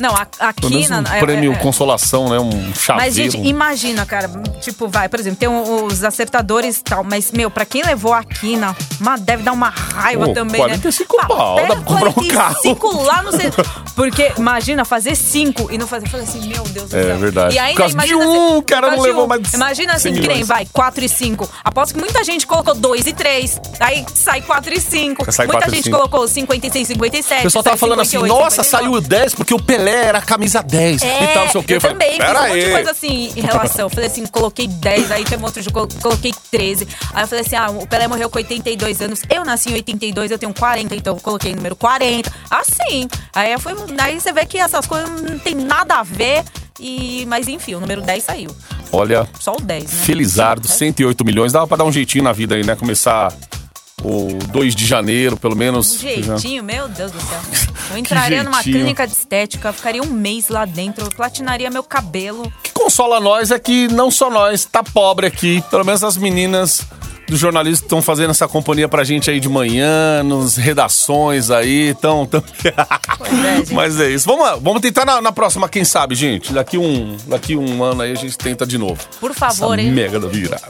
Não, 0.00 0.14
a- 0.14 0.26
aqui 0.40 0.88
na. 0.88 1.00
um 1.00 1.14
é- 1.14 1.20
prêmio 1.20 1.52
é- 1.52 1.56
é. 1.56 1.58
consolação, 1.58 2.28
né? 2.28 2.38
Um 2.38 2.50
chaveiro. 2.74 2.96
Mas, 2.96 3.14
gente, 3.14 3.36
imagina, 3.38 4.04
cara. 4.06 4.28
Tipo, 4.60 4.88
vai, 4.88 5.08
por 5.08 5.20
exemplo, 5.20 5.38
tem 5.38 5.48
os 5.48 6.02
acertadores 6.04 6.78
e 6.78 6.82
tal. 6.82 7.04
Mas, 7.04 7.30
meu, 7.32 7.50
pra 7.50 7.64
quem 7.64 7.82
levou 7.82 8.12
a 8.12 8.22
quina, 8.24 8.76
deve 9.20 9.42
dar 9.42 9.52
uma 9.52 9.68
raiva 9.70 10.26
Pô, 10.26 10.32
também, 10.34 10.60
45 10.60 11.16
né? 11.16 11.24
pau, 11.28 11.56
pega 11.56 11.68
dá 11.68 11.74
pra 11.76 11.84
comprar 11.84 12.08
um 12.10 12.28
carro. 12.28 12.54
45 12.62 13.02
lá 13.02 13.22
no 13.22 13.32
centro. 13.32 13.64
Porque, 13.94 14.32
imagina, 14.38 14.84
fazer 14.84 15.14
cinco 15.14 15.68
e 15.70 15.78
não 15.78 15.86
fazer. 15.86 16.06
Eu 16.06 16.10
falei 16.10 16.26
assim, 16.26 16.48
meu 16.48 16.64
Deus 16.64 16.90
do 16.90 16.96
É 16.96 17.02
céu. 17.04 17.18
verdade. 17.18 17.54
E 17.54 17.58
ainda, 17.58 17.72
Por 17.84 17.92
causa 17.94 18.06
de 18.08 18.14
um, 18.14 18.20
assim, 18.48 18.56
o 18.58 18.62
cara 18.62 18.90
não 18.90 19.00
levou 19.00 19.24
um. 19.24 19.28
mais 19.28 19.52
Imagina 19.54 19.92
assim, 19.94 20.12
100 20.12 20.22
que 20.22 20.28
nem 20.28 20.42
vai, 20.42 20.66
4 20.72 21.04
e 21.04 21.08
5. 21.08 21.48
Aposto 21.62 21.94
que 21.94 22.00
muita 22.00 22.24
gente 22.24 22.44
colocou 22.46 22.74
2 22.74 23.06
e 23.06 23.12
3. 23.12 23.60
Aí 23.78 24.04
sai 24.14 24.42
4 24.42 24.74
e 24.74 24.80
5. 24.80 25.30
Sai 25.30 25.46
Muita 25.46 25.60
4 25.60 25.72
e 25.72 25.76
gente 25.76 25.84
cinco. 25.84 25.96
colocou 25.96 26.26
56, 26.26 26.88
57. 26.88 27.40
O 27.40 27.42
pessoal 27.44 27.62
tava 27.62 27.76
falando 27.76 28.00
assim, 28.00 28.12
58, 28.18 28.42
nossa, 28.42 28.62
59. 28.64 29.00
saiu 29.00 29.08
10 29.08 29.34
porque 29.34 29.54
o 29.54 29.62
Pelé 29.62 29.83
era 29.90 30.20
camisa 30.20 30.62
10 30.62 31.02
É, 31.02 31.24
e 31.24 31.26
tal, 31.34 31.44
não 31.44 31.52
sei 31.52 31.60
o 31.60 31.64
quê. 31.64 31.74
eu 31.74 31.80
falei, 31.80 31.96
também 31.96 32.10
fiz 32.16 32.18
"Pera 32.26 32.38
um 32.40 32.42
monte 32.48 32.58
de 32.60 32.64
aí." 32.66 32.72
coisa 32.72 32.90
assim 32.90 33.32
em 33.36 33.40
relação. 33.40 33.88
Falei 33.90 34.06
assim, 34.08 34.26
coloquei 34.26 34.66
10, 34.68 35.10
aí 35.10 35.24
teve 35.24 35.44
outro 35.44 35.62
dia, 35.62 35.72
colo- 35.72 35.88
coloquei 36.02 36.32
13. 36.50 36.86
Aí 37.12 37.24
eu 37.24 37.28
falei 37.28 37.44
assim, 37.44 37.56
ah, 37.56 37.70
o 37.70 37.86
Pelé 37.86 38.06
morreu 38.08 38.28
com 38.30 38.38
82 38.38 39.00
anos. 39.00 39.22
Eu 39.30 39.44
nasci 39.44 39.70
em 39.70 39.74
82, 39.74 40.30
eu 40.30 40.38
tenho 40.38 40.52
40, 40.54 40.94
então 40.94 41.14
eu 41.16 41.20
coloquei 41.20 41.54
número 41.54 41.76
40. 41.76 42.30
Assim. 42.50 43.08
Aí, 43.34 43.52
eu 43.52 43.58
fui, 43.58 43.72
aí 43.98 44.20
você 44.20 44.32
vê 44.32 44.44
que 44.46 44.58
essas 44.58 44.86
coisas 44.86 45.08
não 45.22 45.38
tem 45.38 45.54
nada 45.54 45.96
a 45.96 46.02
ver. 46.02 46.44
E, 46.80 47.24
mas 47.28 47.46
enfim, 47.46 47.74
o 47.76 47.80
número 47.80 48.02
10 48.02 48.24
saiu. 48.24 48.50
Olha, 48.92 49.28
Só 49.38 49.54
o 49.54 49.60
10, 49.60 49.84
né? 49.84 49.88
Felizardo, 50.04 50.66
108 50.66 51.24
milhões. 51.24 51.52
Dava 51.52 51.66
pra 51.68 51.76
dar 51.76 51.84
um 51.84 51.92
jeitinho 51.92 52.24
na 52.24 52.32
vida 52.32 52.54
aí, 52.56 52.64
né? 52.64 52.74
Começar 52.74 53.32
o 54.04 54.38
2 54.48 54.74
de 54.74 54.86
janeiro, 54.86 55.36
pelo 55.36 55.56
menos. 55.56 55.94
Um 55.96 55.98
jeitinho, 55.98 56.62
meu 56.62 56.86
Deus 56.88 57.10
do 57.10 57.20
céu. 57.20 57.40
Eu 57.90 57.98
entraria 57.98 58.42
numa 58.42 58.62
clínica 58.62 59.06
de 59.06 59.12
estética, 59.12 59.72
ficaria 59.72 60.02
um 60.02 60.10
mês 60.10 60.48
lá 60.48 60.64
dentro, 60.64 61.08
platinaria 61.14 61.70
meu 61.70 61.82
cabelo. 61.82 62.46
O 62.46 62.62
que 62.62 62.72
consola 62.72 63.20
nós 63.20 63.50
é 63.50 63.58
que 63.58 63.88
não 63.88 64.10
só 64.10 64.30
nós, 64.30 64.64
tá 64.64 64.82
pobre 64.82 65.26
aqui. 65.26 65.62
Pelo 65.70 65.84
menos 65.84 66.04
as 66.04 66.16
meninas 66.16 66.82
do 67.28 67.36
jornalismo 67.36 67.84
estão 67.84 68.02
fazendo 68.02 68.30
essa 68.30 68.46
companhia 68.46 68.88
pra 68.88 69.02
gente 69.04 69.30
aí 69.30 69.40
de 69.40 69.48
manhã, 69.48 70.22
nos 70.22 70.56
redações 70.56 71.50
aí. 71.50 71.88
Então, 71.88 72.26
tão... 72.26 72.42
é. 72.64 73.72
Mas 73.72 73.98
é 74.00 74.10
isso. 74.10 74.26
Vamos, 74.26 74.62
vamos 74.62 74.80
tentar 74.80 75.04
na, 75.04 75.20
na 75.20 75.32
próxima, 75.32 75.68
quem 75.68 75.84
sabe, 75.84 76.14
gente. 76.14 76.52
Daqui 76.52 76.76
um, 76.78 77.16
daqui 77.26 77.56
um 77.56 77.82
ano 77.82 78.02
aí 78.02 78.12
a 78.12 78.16
gente 78.16 78.36
tenta 78.36 78.66
de 78.66 78.76
novo. 78.78 79.00
Por 79.20 79.32
favor, 79.34 79.78
Essa 79.78 79.86
hein? 79.86 79.92
Mega 79.92 80.20
da 80.20 80.28
virada. 80.28 80.62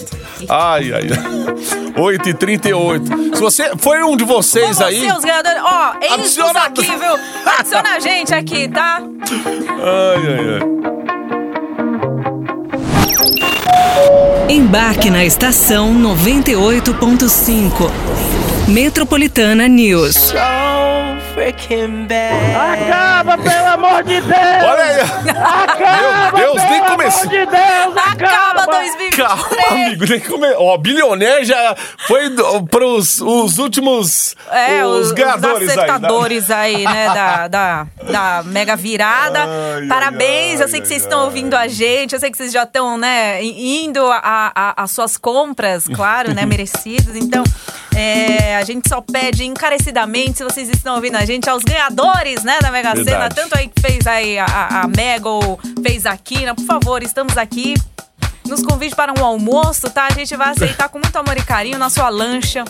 Ai, 0.48 0.92
ai, 0.92 1.02
ai. 1.10 1.54
8 1.96 2.28
e 2.28 2.34
38 2.34 3.36
Se 3.36 3.40
você 3.40 3.72
foi 3.78 4.02
um 4.02 4.16
de 4.16 4.24
vocês 4.24 4.80
aí. 4.80 5.00
Ganhadores. 5.00 5.62
Ó, 5.62 5.94
eis 6.00 6.12
Adiciona- 6.12 6.60
aqui, 6.64 6.82
viu? 6.82 7.52
Adiciona 7.58 7.88
a 7.94 8.00
gente 8.00 8.34
aqui, 8.34 8.68
tá? 8.68 9.00
Ai, 9.00 10.26
ai, 10.26 10.60
ai. 10.60 10.93
Embarque 14.48 15.11
na 15.11 15.24
estação 15.24 15.94
98.5. 15.94 17.90
Metropolitana 18.68 19.68
News. 19.68 20.33
Acaba, 22.57 23.37
pelo 23.38 23.66
amor 23.66 24.02
de 24.04 24.20
Deus! 24.20 24.64
Olha 24.64 24.83
aí. 24.85 25.00
Acaba, 25.00 26.38
Meu 26.38 26.54
Deus, 26.54 26.70
nem 26.70 26.80
pelo 26.83 26.90
comecei. 26.92 27.20
amor 27.22 27.28
de 27.28 27.46
Deus! 27.46 27.96
Acaba 28.12 28.43
Acaba! 28.64 28.79
2023. 28.79 29.14
Calma, 29.16 29.85
amigo, 29.85 30.05
nem 30.07 30.20
come... 30.20 30.46
Ó, 30.57 30.77
bilionaire 30.79 31.44
já 31.44 31.77
foi 32.07 32.31
pros 32.70 33.20
os 33.20 33.59
últimos 33.59 34.35
É, 34.50 34.85
os, 34.85 35.07
os, 35.07 35.12
ganhadores 35.12 35.68
os 35.68 35.70
aí. 35.70 35.77
né? 35.77 35.83
acertadores 35.83 36.50
aí, 36.50 36.85
né, 36.85 37.07
da, 37.14 37.48
da, 37.48 37.87
da 38.11 38.42
mega 38.44 38.77
virada. 38.77 39.40
Ai, 39.44 39.87
Parabéns, 39.87 40.61
ai, 40.61 40.66
eu 40.66 40.68
sei 40.68 40.81
que 40.81 40.87
ai, 40.87 40.88
vocês 40.88 41.03
estão 41.03 41.24
ouvindo 41.24 41.55
a 41.55 41.68
gente, 41.68 42.14
eu 42.14 42.20
sei 42.20 42.31
que 42.31 42.37
vocês 42.37 42.53
já 42.53 42.64
estão, 42.64 42.96
né, 42.96 43.42
indo 43.44 44.00
às 44.77 44.90
suas 44.90 45.16
compras, 45.16 45.87
claro, 45.88 46.35
né, 46.35 46.44
merecidas. 46.46 47.16
Então, 47.16 47.44
é, 47.94 48.57
a 48.57 48.64
gente 48.64 48.88
só 48.88 49.00
pede 49.00 49.44
encarecidamente, 49.44 50.38
se 50.38 50.44
vocês 50.44 50.68
estão 50.68 50.96
ouvindo 50.96 51.16
a 51.16 51.24
gente, 51.24 51.48
aos 51.48 51.62
ganhadores, 51.62 52.42
né, 52.42 52.59
da 52.61 52.70
Mega 52.70 52.94
Sena, 52.96 53.29
tanto 53.29 53.57
aí 53.57 53.68
que 53.68 53.81
fez 53.81 54.07
aí 54.07 54.38
a, 54.38 54.44
a, 54.46 54.81
a 54.83 54.88
Mega 54.88 55.29
ou 55.29 55.59
fez 55.83 56.05
a 56.07 56.16
Quina, 56.16 56.55
por 56.55 56.64
favor, 56.64 57.03
estamos 57.03 57.37
aqui. 57.38 57.74
Nos 58.46 58.62
convide 58.62 58.94
para 58.94 59.12
um 59.18 59.24
almoço, 59.24 59.88
tá? 59.90 60.07
A 60.07 60.12
gente 60.12 60.37
vai 60.37 60.50
aceitar 60.50 60.88
com 60.88 60.98
muito 60.98 61.16
amor 61.16 61.37
e 61.37 61.42
carinho 61.42 61.78
na 61.78 61.88
sua 61.90 62.09
lancha. 62.09 62.64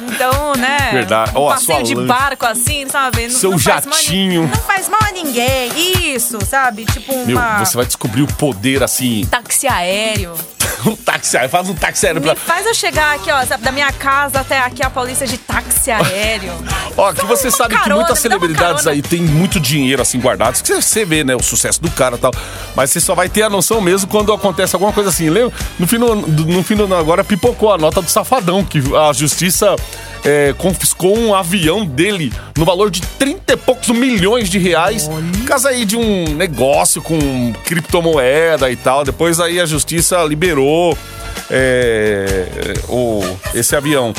Então, 0.00 0.52
né? 0.58 0.90
Verdade. 0.92 1.36
Um 1.36 1.48
a 1.48 1.54
passeio 1.54 1.82
de 1.82 1.94
lancha. 1.94 2.08
barco 2.12 2.46
assim, 2.46 2.86
sabe? 2.88 3.28
Não, 3.28 3.38
Seu 3.38 3.50
não 3.52 3.58
faz 3.58 3.86
mal 3.86 3.98
jatinho. 3.98 4.42
não 4.48 4.62
faz 4.62 4.88
mal 4.88 5.00
a 5.02 5.12
ninguém. 5.12 5.70
Isso, 6.14 6.38
sabe? 6.44 6.84
Tipo 6.86 7.14
Meu, 7.24 7.36
uma 7.38 7.64
você 7.64 7.76
vai 7.76 7.86
descobrir 7.86 8.22
o 8.22 8.26
poder 8.34 8.82
assim. 8.82 9.26
táxi 9.30 9.66
aéreo. 9.66 10.34
Um 10.84 10.96
táxi 10.96 11.36
aéreo, 11.36 11.50
faz 11.50 11.68
um 11.68 11.74
táxi 11.74 12.06
aéreo 12.06 12.20
pra. 12.20 12.34
Me 12.34 12.40
faz 12.40 12.66
eu 12.66 12.74
chegar 12.74 13.14
aqui, 13.14 13.30
ó, 13.30 13.44
da 13.56 13.70
minha 13.70 13.92
casa 13.92 14.40
até 14.40 14.58
aqui 14.58 14.82
a 14.84 14.90
polícia 14.90 15.26
de 15.26 15.38
táxi 15.38 15.90
aéreo. 15.90 16.52
Ó, 16.96 17.10
que 17.12 17.24
você 17.24 17.50
sabe 17.50 17.74
que 17.74 17.80
carona, 17.80 18.00
muitas 18.02 18.22
dá 18.22 18.28
uma 18.28 18.38
celebridades 18.38 18.86
aí 18.86 19.00
têm 19.00 19.22
muito 19.22 19.58
dinheiro 19.58 20.02
assim 20.02 20.20
guardado. 20.20 20.62
Que 20.62 20.74
você 20.74 21.06
vê, 21.06 21.24
né, 21.24 21.34
o 21.34 21.42
sucesso 21.42 21.80
do 21.80 21.90
cara 21.90 22.16
e 22.16 22.18
tal. 22.18 22.30
Mas 22.76 22.90
você 22.90 23.00
só 23.00 23.14
vai 23.14 23.30
ter 23.30 23.42
a 23.44 23.48
noção 23.48 23.80
mesmo 23.80 24.10
quando 24.10 24.30
acontece 24.30 24.76
alguma 24.76 24.92
coisa 24.92 25.08
assim. 25.08 25.30
Lembra? 25.30 25.52
No 25.78 25.86
fim 25.86 25.98
do, 25.98 26.14
do- 26.16 26.44
no 26.52 26.62
fim 26.62 26.76
do 26.76 26.84
ano 26.84 26.94
agora 26.96 27.24
pipocou 27.24 27.72
a 27.72 27.78
nota 27.78 28.02
do 28.02 28.10
Safadão, 28.10 28.62
que 28.62 28.78
a 29.08 29.10
justiça 29.14 29.74
é, 30.22 30.54
confiscou 30.58 31.16
um 31.16 31.34
avião 31.34 31.86
dele 31.86 32.30
no 32.58 32.64
valor 32.66 32.90
de 32.90 33.00
30 33.00 33.54
e 33.54 33.56
poucos 33.56 33.88
milhões 33.88 34.50
de 34.50 34.58
reais. 34.58 35.08
Por 35.08 35.44
causa 35.46 35.70
aí 35.70 35.86
de 35.86 35.96
um 35.96 36.34
negócio 36.34 37.00
com 37.00 37.18
criptomoeda 37.64 38.70
e 38.70 38.76
tal. 38.76 39.02
Depois 39.02 39.40
aí 39.40 39.58
a 39.58 39.64
justiça 39.64 40.22
liberou 40.24 40.51
é, 41.50 42.74
o, 42.88 43.22
esse 43.54 43.74
avião. 43.76 44.12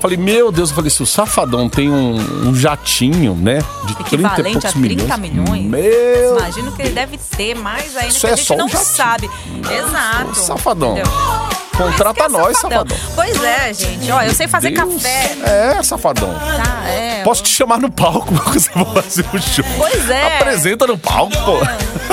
Falei, 0.00 0.18
meu 0.18 0.52
Deus, 0.52 0.68
eu 0.68 0.76
falei, 0.76 0.90
se 0.90 1.02
o 1.02 1.06
Safadão 1.06 1.66
tem 1.66 1.88
um, 1.88 2.48
um 2.48 2.54
jatinho, 2.54 3.34
né? 3.34 3.60
De 3.86 3.94
30 3.94 4.02
e 4.02 4.04
Equivalente 4.04 4.42
poucos 4.52 4.64
a 4.66 4.72
30 4.72 5.16
milhões. 5.16 5.64
Meu 5.64 6.36
Imagino 6.36 6.72
que 6.72 6.82
ele 6.82 6.90
deve 6.90 7.16
ter 7.16 7.54
mais 7.54 7.96
ainda 7.96 8.08
Isso 8.08 8.20
que 8.20 8.26
é 8.26 8.32
a 8.32 8.36
gente 8.36 8.56
não 8.56 8.68
jatinho. 8.68 8.84
sabe. 8.96 9.30
Exato. 9.70 10.34
Safadão. 10.34 10.92
Entendeu? 10.92 11.63
Contrata 11.76 12.24
é 12.24 12.28
nós, 12.28 12.56
Safadão. 12.58 12.96
Pois 13.14 13.42
é, 13.42 13.72
gente. 13.74 14.10
Ó, 14.10 14.22
eu 14.22 14.32
sei 14.34 14.46
fazer 14.46 14.70
Deus. 14.70 15.02
café. 15.02 15.36
É, 15.78 15.82
Safadão. 15.82 16.32
Tá, 16.34 16.88
é. 16.88 17.22
Posso 17.24 17.42
te 17.42 17.48
chamar 17.48 17.78
no 17.80 17.90
palco 17.90 18.32
pra 18.32 18.52
você 18.52 18.70
fazer 18.70 19.24
o 19.32 19.40
show. 19.40 19.64
Pois 19.76 20.08
é. 20.10 20.38
Apresenta 20.38 20.86
no 20.86 20.96
palco, 20.96 21.32
pô. 21.44 21.58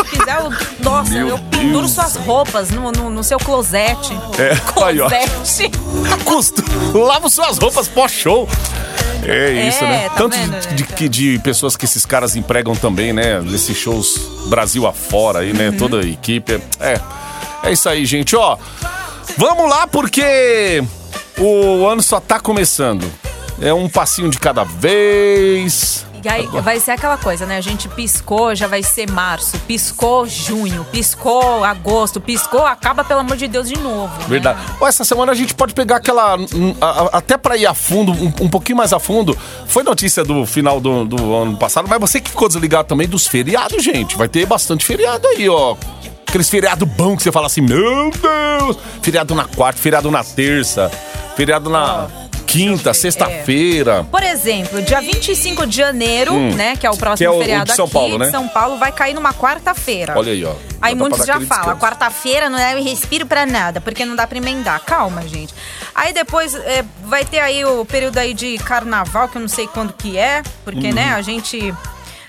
Se 0.04 0.18
quiser, 0.18 0.38
eu, 0.40 0.52
nossa, 0.84 1.12
Meu 1.12 1.28
eu 1.30 1.38
penduro 1.38 1.80
Deus. 1.82 1.92
suas 1.92 2.16
roupas 2.16 2.72
no, 2.72 2.92
no, 2.92 3.10
no 3.10 3.24
seu 3.24 3.38
closet. 3.38 3.98
É, 4.40 4.52
aí, 4.86 5.00
ó. 5.00 5.10
Closet. 5.10 5.72
Custo. 6.26 6.64
Lava 6.98 7.30
suas 7.30 7.58
roupas 7.58 7.88
pós-show. 7.88 8.48
É 9.24 9.68
isso, 9.68 9.84
É, 9.84 9.88
né? 9.88 10.10
tá 10.10 10.16
Tanto 10.16 10.36
vendo, 10.36 10.60
de, 10.60 10.68
né, 10.70 10.74
de, 10.74 10.84
que- 10.84 11.08
de 11.10 11.40
pessoas 11.44 11.76
que 11.78 11.86
esses 11.86 12.06
caras 12.08 12.36
empregam 12.36 12.76
também, 12.76 13.14
né? 13.14 13.40
Nesses 13.42 13.78
shows 13.78 14.18
Brasil 14.48 14.88
afora 14.88 15.40
aí, 15.40 15.54
né? 15.54 15.70
Uhum. 15.70 15.78
Toda 15.78 16.00
a 16.00 16.04
equipe. 16.04 16.60
É, 16.80 17.00
é 17.64 17.72
isso 17.72 17.88
aí, 17.88 18.04
gente. 18.04 18.36
Ó, 18.36 18.58
vamos 19.38 19.70
lá 19.70 19.88
porque 19.88 20.84
o 21.38 21.86
ano 21.88 22.02
só 22.02 22.20
tá 22.20 22.40
começando. 22.40 23.06
É 23.62 23.74
um 23.74 23.88
passinho 23.88 24.30
de 24.30 24.40
cada 24.40 24.64
vez. 24.64 26.06
E 26.24 26.30
aí 26.30 26.46
vai 26.62 26.80
ser 26.80 26.92
aquela 26.92 27.18
coisa, 27.18 27.48
né? 27.48 27.58
A 27.58 27.62
gente 27.62 27.90
piscou, 27.90 28.54
já 28.54 28.68
vai 28.68 28.84
ser 28.84 29.10
março. 29.10 29.58
Piscou 29.68 30.28
junho. 30.28 30.86
Piscou 30.92 31.64
agosto. 31.64 32.22
Piscou, 32.22 32.64
acaba, 32.64 33.04
pelo 33.04 33.22
amor 33.22 33.38
de 33.38 33.48
Deus, 33.48 33.68
de 33.68 33.78
novo. 33.80 34.14
né? 34.20 34.26
Verdade. 34.28 34.60
Ó, 34.80 34.88
essa 34.88 35.04
semana 35.04 35.32
a 35.32 35.36
gente 35.36 35.56
pode 35.56 35.74
pegar 35.74 35.96
aquela. 35.96 36.38
Até 37.12 37.38
pra 37.38 37.58
ir 37.58 37.66
a 37.66 37.74
fundo, 37.74 38.12
um, 38.12 38.32
um 38.42 38.50
pouquinho 38.50 38.78
mais 38.78 38.94
a 38.94 39.00
fundo. 39.00 39.36
Foi 39.66 39.82
notícia 39.82 40.24
do 40.24 40.46
final 40.46 40.80
do, 40.80 41.06
do 41.06 41.36
ano 41.36 41.58
passado, 41.58 41.88
mas 41.90 42.00
você 42.00 42.22
que 42.22 42.30
ficou 42.30 42.48
desligado 42.48 42.88
também 42.88 43.08
dos 43.08 43.26
feriados, 43.26 43.84
gente. 43.84 44.16
Vai 44.16 44.28
ter 44.28 44.46
bastante 44.46 44.86
feriado 44.86 45.28
aí, 45.28 45.50
ó. 45.50 45.76
Aqueles 46.32 46.50
feriado 46.50 46.86
bom 46.86 47.18
que 47.18 47.24
você 47.24 47.30
fala 47.30 47.48
assim, 47.48 47.60
meu 47.60 48.10
Deus! 48.10 48.78
Feriado 49.02 49.36
na 49.36 49.44
quarta, 49.44 49.82
feriado 49.82 50.10
na 50.10 50.24
terça, 50.24 50.90
feriado 51.36 51.70
na 51.70 52.08
quinta, 52.48 52.94
sexta-feira. 52.94 54.06
Por 54.10 54.24
exemplo, 54.24 54.82
dia 54.82 55.02
25 55.02 55.68
de 55.68 55.76
janeiro, 55.76 56.34
né? 56.56 56.78
Que 56.78 56.88
é 56.88 56.90
o 56.90 56.96
próximo 56.96 57.18
Que 57.18 57.26
é 57.26 57.30
o- 57.30 57.34
o 57.36 57.40
de 57.40 57.44
feriado 57.44 57.74
São 57.76 57.84
aqui 57.84 57.94
Paulo, 57.94 58.18
né? 58.18 58.32
São 58.32 58.48
Paulo, 58.48 58.78
vai 58.78 58.94
cair 58.94 59.14
numa 59.14 59.34
quarta-feira. 59.34 60.14
Olha 60.18 60.32
aí, 60.32 60.46
ó. 60.46 60.54
Aí 60.82 60.96
muitos 60.96 61.26
já 61.26 61.38
falam, 61.42 61.78
quarta-feira 61.78 62.50
não 62.50 62.58
é 62.58 62.80
respiro 62.80 63.26
pra 63.26 63.46
nada, 63.46 63.82
porque 63.82 64.06
não 64.06 64.16
dá 64.16 64.26
pra 64.26 64.38
emendar. 64.38 64.80
Calma, 64.86 65.28
gente. 65.28 65.54
Aí 65.94 66.14
depois 66.14 66.56
é, 66.56 66.86
vai 67.08 67.26
ter 67.26 67.40
aí 67.42 67.66
o 67.66 67.84
período 67.84 68.18
aí 68.18 68.34
de 68.34 68.58
carnaval, 68.60 69.28
que 69.28 69.36
eu 69.36 69.42
não 69.42 69.50
sei 69.50 69.68
quando 69.68 69.92
que 69.92 70.18
é, 70.18 70.42
porque, 70.64 70.94
né, 70.94 71.14
a 71.14 71.22
gente... 71.22 71.74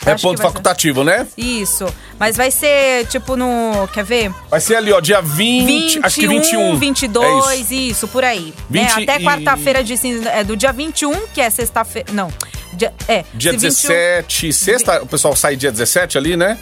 É 0.04 0.12
acho 0.12 0.22
ponto 0.22 0.36
ser- 0.38 0.42
facultativo, 0.42 1.04
né? 1.04 1.26
Isso. 1.36 1.86
Mas 2.18 2.36
vai 2.36 2.50
ser, 2.50 3.06
tipo, 3.06 3.36
no... 3.36 3.88
Quer 3.92 4.04
ver? 4.04 4.30
Vai 4.50 4.60
ser 4.60 4.76
ali, 4.76 4.92
ó, 4.92 5.00
dia 5.00 5.20
20, 5.20 5.66
21, 5.66 6.06
acho 6.06 6.14
que 6.20 6.26
21. 6.28 6.76
22, 6.78 7.46
É 7.50 7.56
isso. 7.56 7.72
isso. 7.74 8.08
por 8.08 8.24
aí. 8.24 8.52
né? 8.70 8.84
20 8.94 9.02
Até 9.02 9.20
e- 9.20 9.24
quarta-feira 9.24 9.82
de 9.84 9.96
cinza, 9.96 10.28
é 10.28 10.42
do 10.44 10.56
dia 10.56 10.72
21, 10.72 11.26
que 11.28 11.40
é 11.40 11.48
sexta-feira. 11.50 12.12
Não. 12.12 12.28
Dia, 12.72 12.92
é. 13.06 13.24
Dia 13.34 13.52
se 13.52 13.58
21 13.58 13.68
17, 13.68 14.52
sexta, 14.52 15.02
o 15.02 15.06
pessoal 15.06 15.36
sai 15.36 15.56
dia 15.56 15.70
17 15.70 16.16
ali, 16.18 16.36
né? 16.36 16.58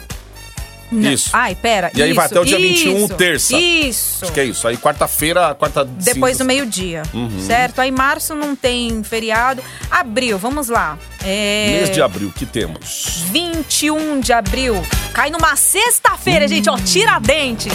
Não. 0.91 1.11
Isso. 1.11 1.29
Ai, 1.33 1.55
pera. 1.55 1.89
E 1.95 2.03
aí 2.03 2.11
vai 2.13 2.25
isso, 2.25 2.33
até 2.33 2.41
o 2.41 2.45
dia 2.45 2.57
21, 2.57 2.97
isso, 3.05 3.13
terça. 3.15 3.57
Isso. 3.57 4.25
Acho 4.25 4.33
que 4.33 4.39
é 4.39 4.45
isso. 4.45 4.67
Aí 4.67 4.75
quarta-feira, 4.77 5.55
quarta 5.55 5.85
Depois 5.85 6.33
do 6.33 6.37
cinza. 6.39 6.43
meio-dia, 6.43 7.03
Uhum. 7.13 7.39
certo? 7.47 7.79
Aí 7.79 7.91
março 7.91 8.35
não 8.35 8.55
tem 8.55 9.01
feriado. 9.03 9.63
Abril, 9.89 10.37
vamos 10.37 10.67
lá. 10.67 10.97
É... 11.23 11.77
Mês 11.83 11.91
de 11.91 12.01
abril, 12.01 12.31
que 12.35 12.45
temos? 12.45 13.23
21 13.31 14.19
de 14.19 14.33
abril. 14.33 14.75
Cai 15.13 15.29
numa 15.29 15.55
sexta-feira, 15.55 16.47
gente, 16.47 16.69
ó, 16.69 16.77
tiradentes. 16.77 17.73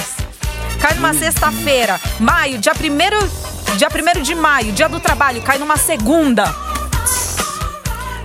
Cai 0.81 0.95
numa 0.95 1.15
sexta-feira. 1.15 1.99
Maio, 2.21 2.59
dia 2.59 2.73
1 2.75 3.77
dia 3.77 3.91
primeiro 3.91 4.23
de 4.23 4.35
maio, 4.35 4.73
dia 4.73 4.89
do 4.89 4.99
trabalho, 5.01 5.43
cai 5.43 5.59
numa 5.59 5.77
segunda. 5.77 6.45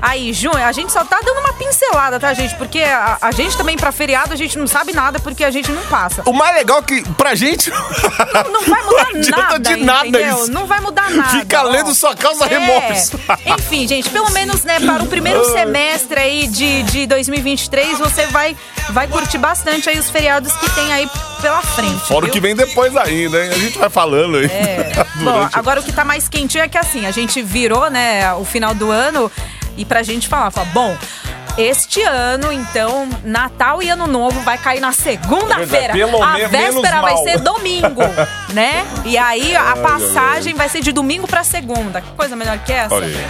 Aí, 0.02 0.34
junho, 0.34 0.58
a 0.58 0.72
gente 0.72 0.92
só 0.92 1.04
tá 1.06 1.20
dando 1.24 1.40
uma 1.40 1.54
pincelada, 1.54 2.20
tá, 2.20 2.34
gente? 2.34 2.56
Porque 2.56 2.80
a, 2.82 3.18
a 3.22 3.32
gente 3.32 3.56
também, 3.56 3.78
pra 3.78 3.92
feriado, 3.92 4.34
a 4.34 4.36
gente 4.36 4.58
não 4.58 4.66
sabe 4.66 4.94
nada 4.94 5.20
porque 5.20 5.44
a 5.44 5.52
gente 5.52 5.72
não 5.72 5.84
passa. 5.84 6.24
O 6.26 6.34
mais 6.34 6.56
legal 6.56 6.80
é 6.80 6.82
que 6.82 7.04
pra 7.14 7.36
gente. 7.36 7.70
Não 7.70 8.62
vai 8.64 8.84
mudar 8.84 9.08
Não 9.32 9.38
nada, 9.38 9.60
de 9.60 9.76
nada 9.84 10.08
entendeu? 10.08 10.38
isso. 10.38 10.52
Não 10.52 10.66
vai 10.66 10.80
mudar 10.80 11.10
nada. 11.12 11.30
Fica 11.40 11.62
ó. 11.62 11.70
lendo 11.70 11.94
sua 11.94 12.16
causa 12.16 12.46
É. 12.46 12.48
remorso. 12.48 13.20
Enfim, 13.46 13.88
gente, 13.88 14.10
pelo 14.10 14.30
menos, 14.32 14.64
né, 14.64 14.80
para 14.80 15.04
o 15.04 15.08
primeiro 15.08 15.44
semestre 15.52 16.20
aí 16.20 16.48
de, 16.48 16.84
de 16.84 17.06
2023, 17.08 18.00
você 18.00 18.26
vai, 18.28 18.58
vai 18.90 19.08
curtir 19.08 19.38
bastante 19.38 19.90
aí 19.90 20.00
os 20.00 20.10
feriados 20.10 20.52
que 20.54 20.70
tem 20.72 20.92
aí 20.94 21.08
pela 21.42 21.62
frente. 21.62 22.08
Fora 22.08 22.26
o 22.26 22.30
que 22.30 22.40
vem 22.40 22.56
depois 22.56 22.96
ainda, 22.98 23.44
hein? 23.44 23.52
A 23.52 23.58
gente 23.58 23.78
vai 23.78 23.90
falando 23.90 24.38
aí. 24.38 24.46
É. 24.46 24.92
Bom, 25.24 25.48
agora 25.54 25.80
o 25.80 25.84
que 25.84 25.92
tá 25.92 26.04
mais 26.04 26.28
quentinho 26.28 26.64
é 26.64 26.68
que 26.68 26.78
assim, 26.78 27.06
a 27.06 27.12
gente 27.12 27.42
virou, 27.42 27.90
né, 27.90 28.34
o 28.34 28.44
final 28.46 28.74
do 28.74 28.90
ano 28.92 29.32
e 29.78 29.86
pra 29.86 30.04
gente 30.04 30.28
falar, 30.28 30.52
fala, 30.52 30.68
bom, 30.74 30.98
este 31.58 32.02
ano, 32.02 32.52
então, 32.52 33.10
Natal 33.24 33.82
e 33.84 33.90
Ano 33.90 34.08
Novo 34.08 34.40
vai 34.42 34.58
cair 34.58 34.80
na 34.80 34.94
segunda-feira. 34.94 35.94
Pelo 35.94 36.24
A 36.24 36.38
véspera 36.48 37.02
vai 37.02 37.14
mal. 37.14 37.24
ser 37.24 37.40
domingo, 37.40 38.02
né? 38.54 38.86
E 39.04 39.18
aí 39.18 39.54
a 39.56 39.76
passagem 39.76 40.54
vai 40.54 40.70
ser 40.70 40.82
de 40.82 40.92
domingo 40.92 41.28
pra 41.28 41.44
segunda. 41.44 42.00
Que 42.02 42.12
coisa 42.12 42.36
melhor 42.38 42.58
que 42.60 42.72
essa? 42.72 42.96
Olha 42.96 43.08
aí. 43.08 43.26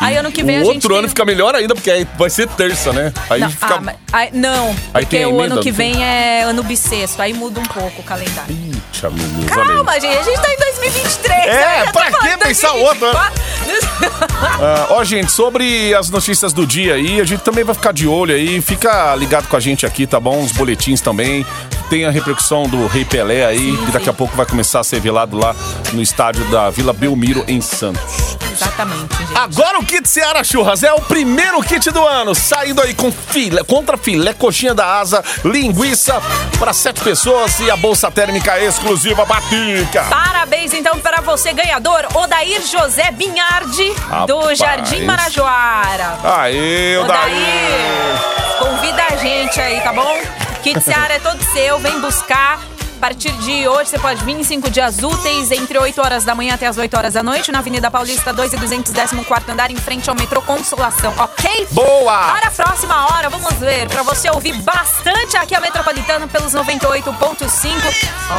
Aí 0.00 0.16
ano 0.16 0.30
que 0.30 0.42
vem 0.42 0.58
o 0.58 0.60
a 0.60 0.64
gente 0.64 0.74
outro 0.74 0.88
tem- 0.90 0.98
ano 0.98 1.08
fica 1.08 1.24
melhor 1.24 1.54
ainda, 1.54 1.74
porque 1.74 1.90
aí 1.90 2.06
vai 2.18 2.28
ser 2.30 2.46
terça, 2.48 2.92
né? 2.92 3.12
Aí 3.30 3.40
Não, 3.40 3.50
fica. 3.50 3.74
ah, 3.74 3.80
mas- 3.80 3.96
aí- 4.12 4.30
não, 4.32 4.68
Aí 4.92 5.04
porque 5.04 5.24
o 5.24 5.40
ano 5.40 5.60
que 5.60 5.70
vem 5.70 6.04
é 6.04 6.42
ano 6.42 6.62
bissexto, 6.62 7.20
aí 7.22 7.32
muda 7.32 7.58
um 7.60 7.64
pouco 7.64 8.00
o 8.00 8.04
calendário. 8.04 8.54
Calma, 9.00 10.00
gente, 10.00 10.18
a 10.18 10.22
gente 10.22 10.40
tá 10.40 10.52
em 10.52 10.56
2023. 10.56 11.46
É, 11.46 11.46
né? 11.46 11.92
Pra 11.92 12.10
falando 12.10 12.38
que 12.38 12.44
pensar 12.44 12.72
outro, 12.72 13.12
né? 13.12 13.30
2024. 13.66 14.24
Ah, 14.60 14.86
ó, 14.90 15.04
gente, 15.04 15.32
sobre 15.32 15.94
as 15.94 16.10
notícias 16.10 16.52
do 16.52 16.66
dia 16.66 16.94
aí, 16.94 17.20
a 17.20 17.24
gente 17.24 17.40
também 17.40 17.64
vai 17.64 17.74
ficar 17.74 17.92
de 17.92 18.06
olho 18.06 18.34
aí. 18.34 18.60
Fica 18.60 19.14
ligado 19.16 19.48
com 19.48 19.56
a 19.56 19.60
gente 19.60 19.86
aqui, 19.86 20.06
tá 20.06 20.20
bom? 20.20 20.42
Os 20.42 20.52
boletins 20.52 21.00
também. 21.00 21.44
Tem 21.90 22.04
a 22.04 22.10
repercussão 22.10 22.64
do 22.64 22.86
Rei 22.86 23.04
Pelé 23.04 23.44
aí, 23.44 23.58
Sim, 23.58 23.76
que 23.84 23.92
daqui 23.92 24.04
sim. 24.04 24.10
a 24.10 24.14
pouco 24.14 24.36
vai 24.36 24.46
começar 24.46 24.80
a 24.80 24.84
ser 24.84 25.00
velado 25.00 25.36
lá 25.36 25.54
no 25.92 26.00
estádio 26.00 26.44
da 26.46 26.70
Vila 26.70 26.92
Belmiro, 26.92 27.44
em 27.46 27.60
Santos. 27.60 28.36
Exatamente, 28.64 29.16
gente. 29.18 29.38
Agora 29.38 29.78
o 29.78 29.84
kit 29.84 30.08
Seara 30.08 30.42
Churras 30.42 30.82
é 30.82 30.92
o 30.92 31.00
primeiro 31.02 31.62
kit 31.62 31.90
do 31.90 32.02
ano, 32.04 32.34
saindo 32.34 32.80
aí 32.80 32.94
com 32.94 33.12
filé, 33.12 33.62
contra 33.62 33.96
filé, 33.96 34.32
coxinha 34.32 34.74
da 34.74 34.98
asa, 34.98 35.22
linguiça 35.44 36.20
para 36.58 36.72
sete 36.72 37.00
pessoas 37.02 37.60
e 37.60 37.70
a 37.70 37.76
bolsa 37.76 38.10
térmica 38.10 38.58
exclusiva 38.60 39.24
Batica. 39.24 40.04
Parabéns, 40.04 40.72
então, 40.72 40.98
para 40.98 41.20
você, 41.20 41.52
ganhador, 41.52 42.06
Odair 42.14 42.62
José 42.62 43.10
Binhardi, 43.12 43.92
do 44.26 44.38
Rapaz. 44.38 44.58
Jardim 44.58 45.04
Marajoara. 45.04 46.18
Aê, 46.24 46.96
Odair! 46.98 47.24
Odair, 47.24 48.58
convida 48.58 49.02
a 49.10 49.16
gente 49.16 49.60
aí, 49.60 49.80
tá 49.80 49.92
bom? 49.92 50.20
Kit 50.62 50.80
Seara 50.80 51.14
é 51.14 51.18
todo 51.18 51.42
seu, 51.52 51.78
vem 51.78 52.00
buscar. 52.00 52.58
A 52.96 53.06
partir 53.06 53.32
de 53.32 53.68
hoje 53.68 53.90
você 53.90 53.98
pode 53.98 54.24
vir 54.24 54.32
em 54.38 54.42
cinco 54.42 54.70
dias 54.70 55.02
úteis, 55.02 55.50
entre 55.50 55.76
8 55.78 56.00
horas 56.00 56.24
da 56.24 56.34
manhã 56.34 56.54
até 56.54 56.66
as 56.66 56.78
8 56.78 56.96
horas 56.96 57.12
da 57.12 57.22
noite, 57.22 57.52
na 57.52 57.58
Avenida 57.58 57.90
Paulista 57.90 58.32
2 58.32 58.54
e 58.54 58.56
214 58.56 59.50
andar, 59.50 59.70
em 59.70 59.76
frente 59.76 60.08
ao 60.08 60.16
metrô 60.16 60.40
Consolação, 60.40 61.12
ok? 61.18 61.66
Boa! 61.70 62.32
Para 62.32 62.48
a 62.48 62.50
próxima 62.50 63.06
hora, 63.08 63.28
vamos 63.28 63.52
ver, 63.54 63.88
para 63.88 64.02
você 64.02 64.30
ouvir 64.30 64.54
bastante 64.62 65.36
aqui 65.36 65.54
a 65.54 65.60
Metropolitana 65.60 66.26
pelos 66.28 66.54
98.5. 66.54 67.72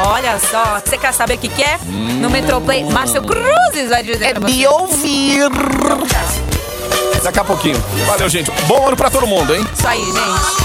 Olha 0.08 0.39
só, 0.39 0.82
você 0.84 0.98
quer 0.98 1.13
saber 1.13 1.36
o 1.36 1.38
que, 1.38 1.50
que 1.50 1.62
é? 1.62 1.78
No 1.86 2.30
Metroplay, 2.32 2.84
Márcio 2.86 3.22
Cruzes 3.22 3.89
vai 3.89 4.02
dizer 4.02 4.34
pra 4.34 4.48
você. 4.48 4.68
ouvir. 4.68 5.41
Daqui 7.22 7.39
a 7.39 7.44
pouquinho. 7.44 7.84
Valeu, 8.08 8.30
gente. 8.30 8.50
Bom 8.68 8.88
ano 8.88 8.98
pra 8.98 9.10
todo 9.12 9.28
mundo, 9.28 9.54
hein? 9.54 9.65
Isso 9.78 9.88
aí, 9.88 10.04
gente. 10.04 10.64